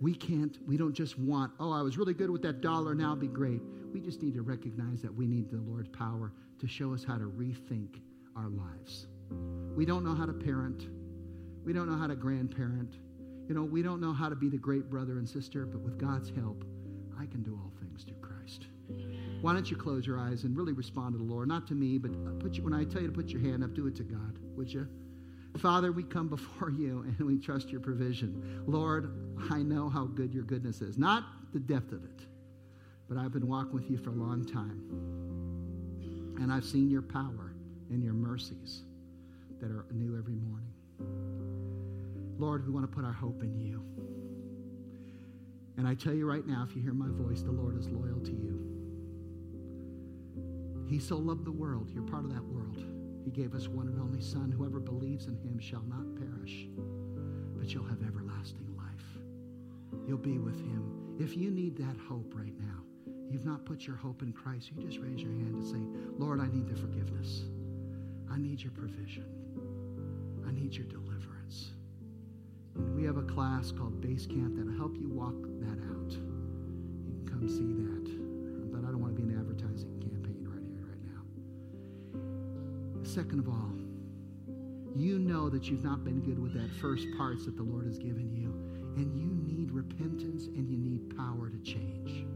[0.00, 3.16] We can't, we don't just want, oh, I was really good with that dollar, now
[3.16, 3.60] be great.
[3.92, 7.18] We just need to recognize that we need the Lord's power to show us how
[7.18, 8.00] to rethink
[8.36, 9.08] our lives.
[9.74, 10.86] We don't know how to parent,
[11.64, 12.94] we don't know how to grandparent.
[13.48, 15.98] You know, we don't know how to be the great brother and sister, but with
[15.98, 16.64] God's help,
[17.18, 18.66] I can do all things through Christ.
[19.40, 21.48] Why don't you close your eyes and really respond to the Lord?
[21.48, 23.72] Not to me, but put you, when I tell you to put your hand up,
[23.72, 24.86] do it to God, would you?
[25.56, 28.62] Father, we come before you and we trust your provision.
[28.66, 29.12] Lord,
[29.50, 30.98] I know how good your goodness is.
[30.98, 32.26] Not the depth of it,
[33.08, 34.82] but I've been walking with you for a long time.
[36.40, 37.54] And I've seen your power
[37.90, 38.82] and your mercies
[39.60, 40.72] that are new every morning.
[42.38, 43.82] Lord, we want to put our hope in you.
[45.76, 48.20] And I tell you right now, if you hear my voice, the Lord is loyal
[48.20, 48.58] to you.
[50.88, 51.90] He so loved the world.
[51.92, 52.76] You're part of that world.
[53.28, 54.50] He gave us one and only Son.
[54.50, 56.66] Whoever believes in him shall not perish,
[57.58, 60.02] but you'll have everlasting life.
[60.06, 61.14] You'll be with him.
[61.20, 64.82] If you need that hope right now, you've not put your hope in Christ, you
[64.82, 67.42] just raise your hand and say, Lord, I need the forgiveness.
[68.32, 69.26] I need your provision.
[70.48, 71.72] I need your deliverance.
[72.76, 76.12] And we have a class called Base Camp that'll help you walk that out.
[76.12, 78.17] You can come see that.
[83.08, 83.72] Second of all,
[84.94, 87.96] you know that you've not been good with that first parts that the Lord has
[87.98, 88.50] given you,
[88.96, 92.26] and you need repentance and you need power to change.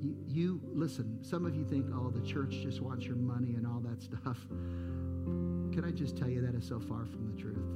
[0.00, 3.64] You, you listen, some of you think, oh, the church just wants your money and
[3.64, 4.38] all that stuff.
[4.48, 7.68] Can I just tell you that is so far from the truth?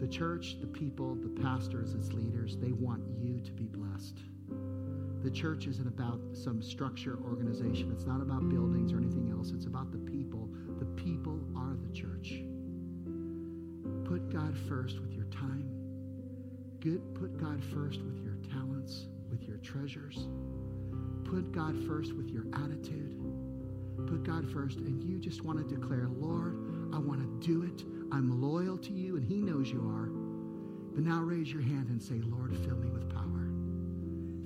[0.00, 4.18] The church, the people, the pastors, its leaders, they want you to be blessed.
[5.22, 7.92] The church isn't about some structure, organization.
[7.92, 9.52] It's not about buildings or anything else.
[9.54, 10.48] It's about the people.
[10.80, 12.42] The people are the church.
[14.04, 15.70] Put God first with your time.
[16.80, 20.26] Good, put God first with your talents, with your treasures.
[21.24, 23.16] Put God first with your attitude.
[24.08, 26.56] Put God first, and you just want to declare, Lord,
[26.92, 27.84] I want to do it.
[28.10, 30.06] I'm loyal to you, and He knows you are.
[30.94, 33.11] But now raise your hand and say, Lord, fill me with.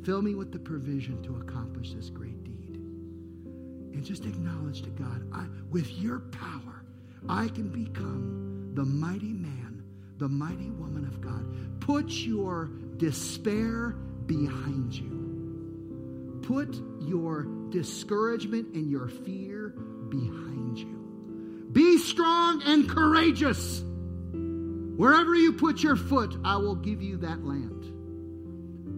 [0.07, 2.77] Fill me with the provision to accomplish this great deed.
[2.77, 6.85] And just acknowledge to God, I, with your power,
[7.29, 9.83] I can become the mighty man,
[10.19, 11.81] the mighty woman of God.
[11.81, 13.97] Put your despair
[14.27, 16.39] behind you.
[16.45, 19.71] Put your discouragement and your fear
[20.09, 21.67] behind you.
[21.73, 23.83] Be strong and courageous.
[24.31, 27.96] Wherever you put your foot, I will give you that land.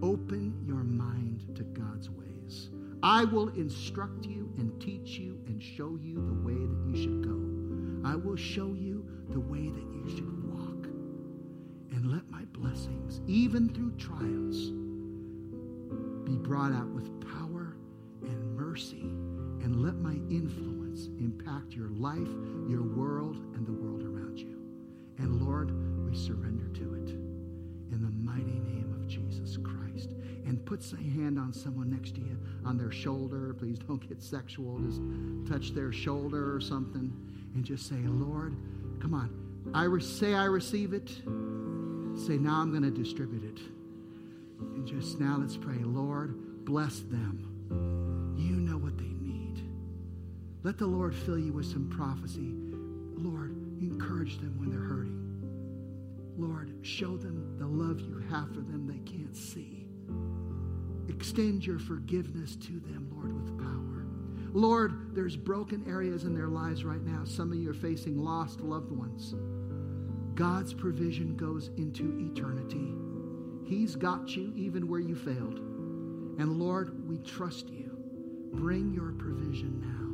[0.01, 2.69] Open your mind to God's ways.
[3.03, 7.23] I will instruct you and teach you and show you the way that you should
[7.23, 8.09] go.
[8.09, 10.85] I will show you the way that you should walk.
[11.91, 14.71] And let my blessings, even through trials,
[16.25, 17.75] be brought out with power
[18.21, 19.01] and mercy.
[19.01, 22.29] And let my influence impact your life,
[22.69, 24.57] your world, and the world around you.
[25.17, 25.71] And Lord,
[26.05, 27.09] we surrender to it
[27.91, 30.11] in the mighty name of Jesus Christ.
[30.45, 33.53] And put a hand on someone next to you, on their shoulder.
[33.53, 34.79] Please don't get sexual.
[34.79, 35.01] Just
[35.51, 37.13] touch their shoulder or something
[37.53, 38.55] and just say, Lord,
[39.01, 39.29] come on.
[39.73, 41.09] I re- say I receive it.
[41.09, 43.61] Say, now I'm going to distribute it.
[44.59, 48.35] And just now let's pray, Lord, bless them.
[48.37, 49.63] You know what they need.
[50.63, 52.53] Let the Lord fill you with some prophecy.
[53.21, 53.51] Lord,
[53.81, 55.18] encourage them when they're hurting.
[56.39, 59.87] Lord, show them the love you have for them they can't see.
[61.09, 64.05] Extend your forgiveness to them, Lord, with power.
[64.53, 67.23] Lord, there's broken areas in their lives right now.
[67.25, 69.35] Some of you are facing lost loved ones.
[70.35, 72.93] God's provision goes into eternity.
[73.67, 75.59] He's got you even where you failed.
[76.39, 77.97] And Lord, we trust you.
[78.53, 80.08] Bring your provision now.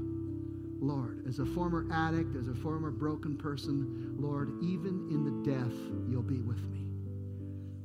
[0.79, 5.73] Lord, as a former addict, as a former broken person, Lord, even in the death,
[6.07, 6.87] you'll be with me.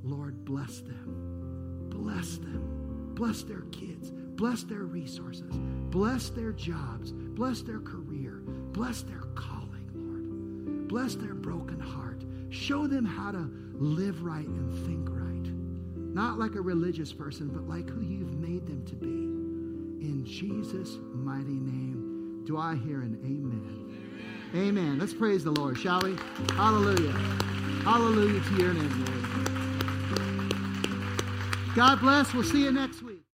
[0.03, 1.89] Lord, bless them.
[1.91, 3.13] Bless them.
[3.15, 4.11] Bless their kids.
[4.13, 5.55] Bless their resources.
[5.91, 7.13] Bless their jobs.
[7.13, 8.43] Bless their career.
[8.73, 10.89] Bless their calling, Lord.
[10.89, 12.25] Bless their broken heart.
[12.49, 15.53] Show them how to live right and think right.
[16.15, 19.07] Not like a religious person, but like who you've made them to be.
[19.07, 21.90] In Jesus' mighty name,
[22.51, 24.51] do I hear an amen?
[24.53, 24.69] Amen.
[24.69, 24.99] amen.
[24.99, 26.17] Let's praise the Lord, shall we?
[26.57, 27.13] Hallelujah.
[27.85, 29.25] Hallelujah to your name, Lord.
[31.77, 32.35] God bless.
[32.35, 33.10] We'll see you next week.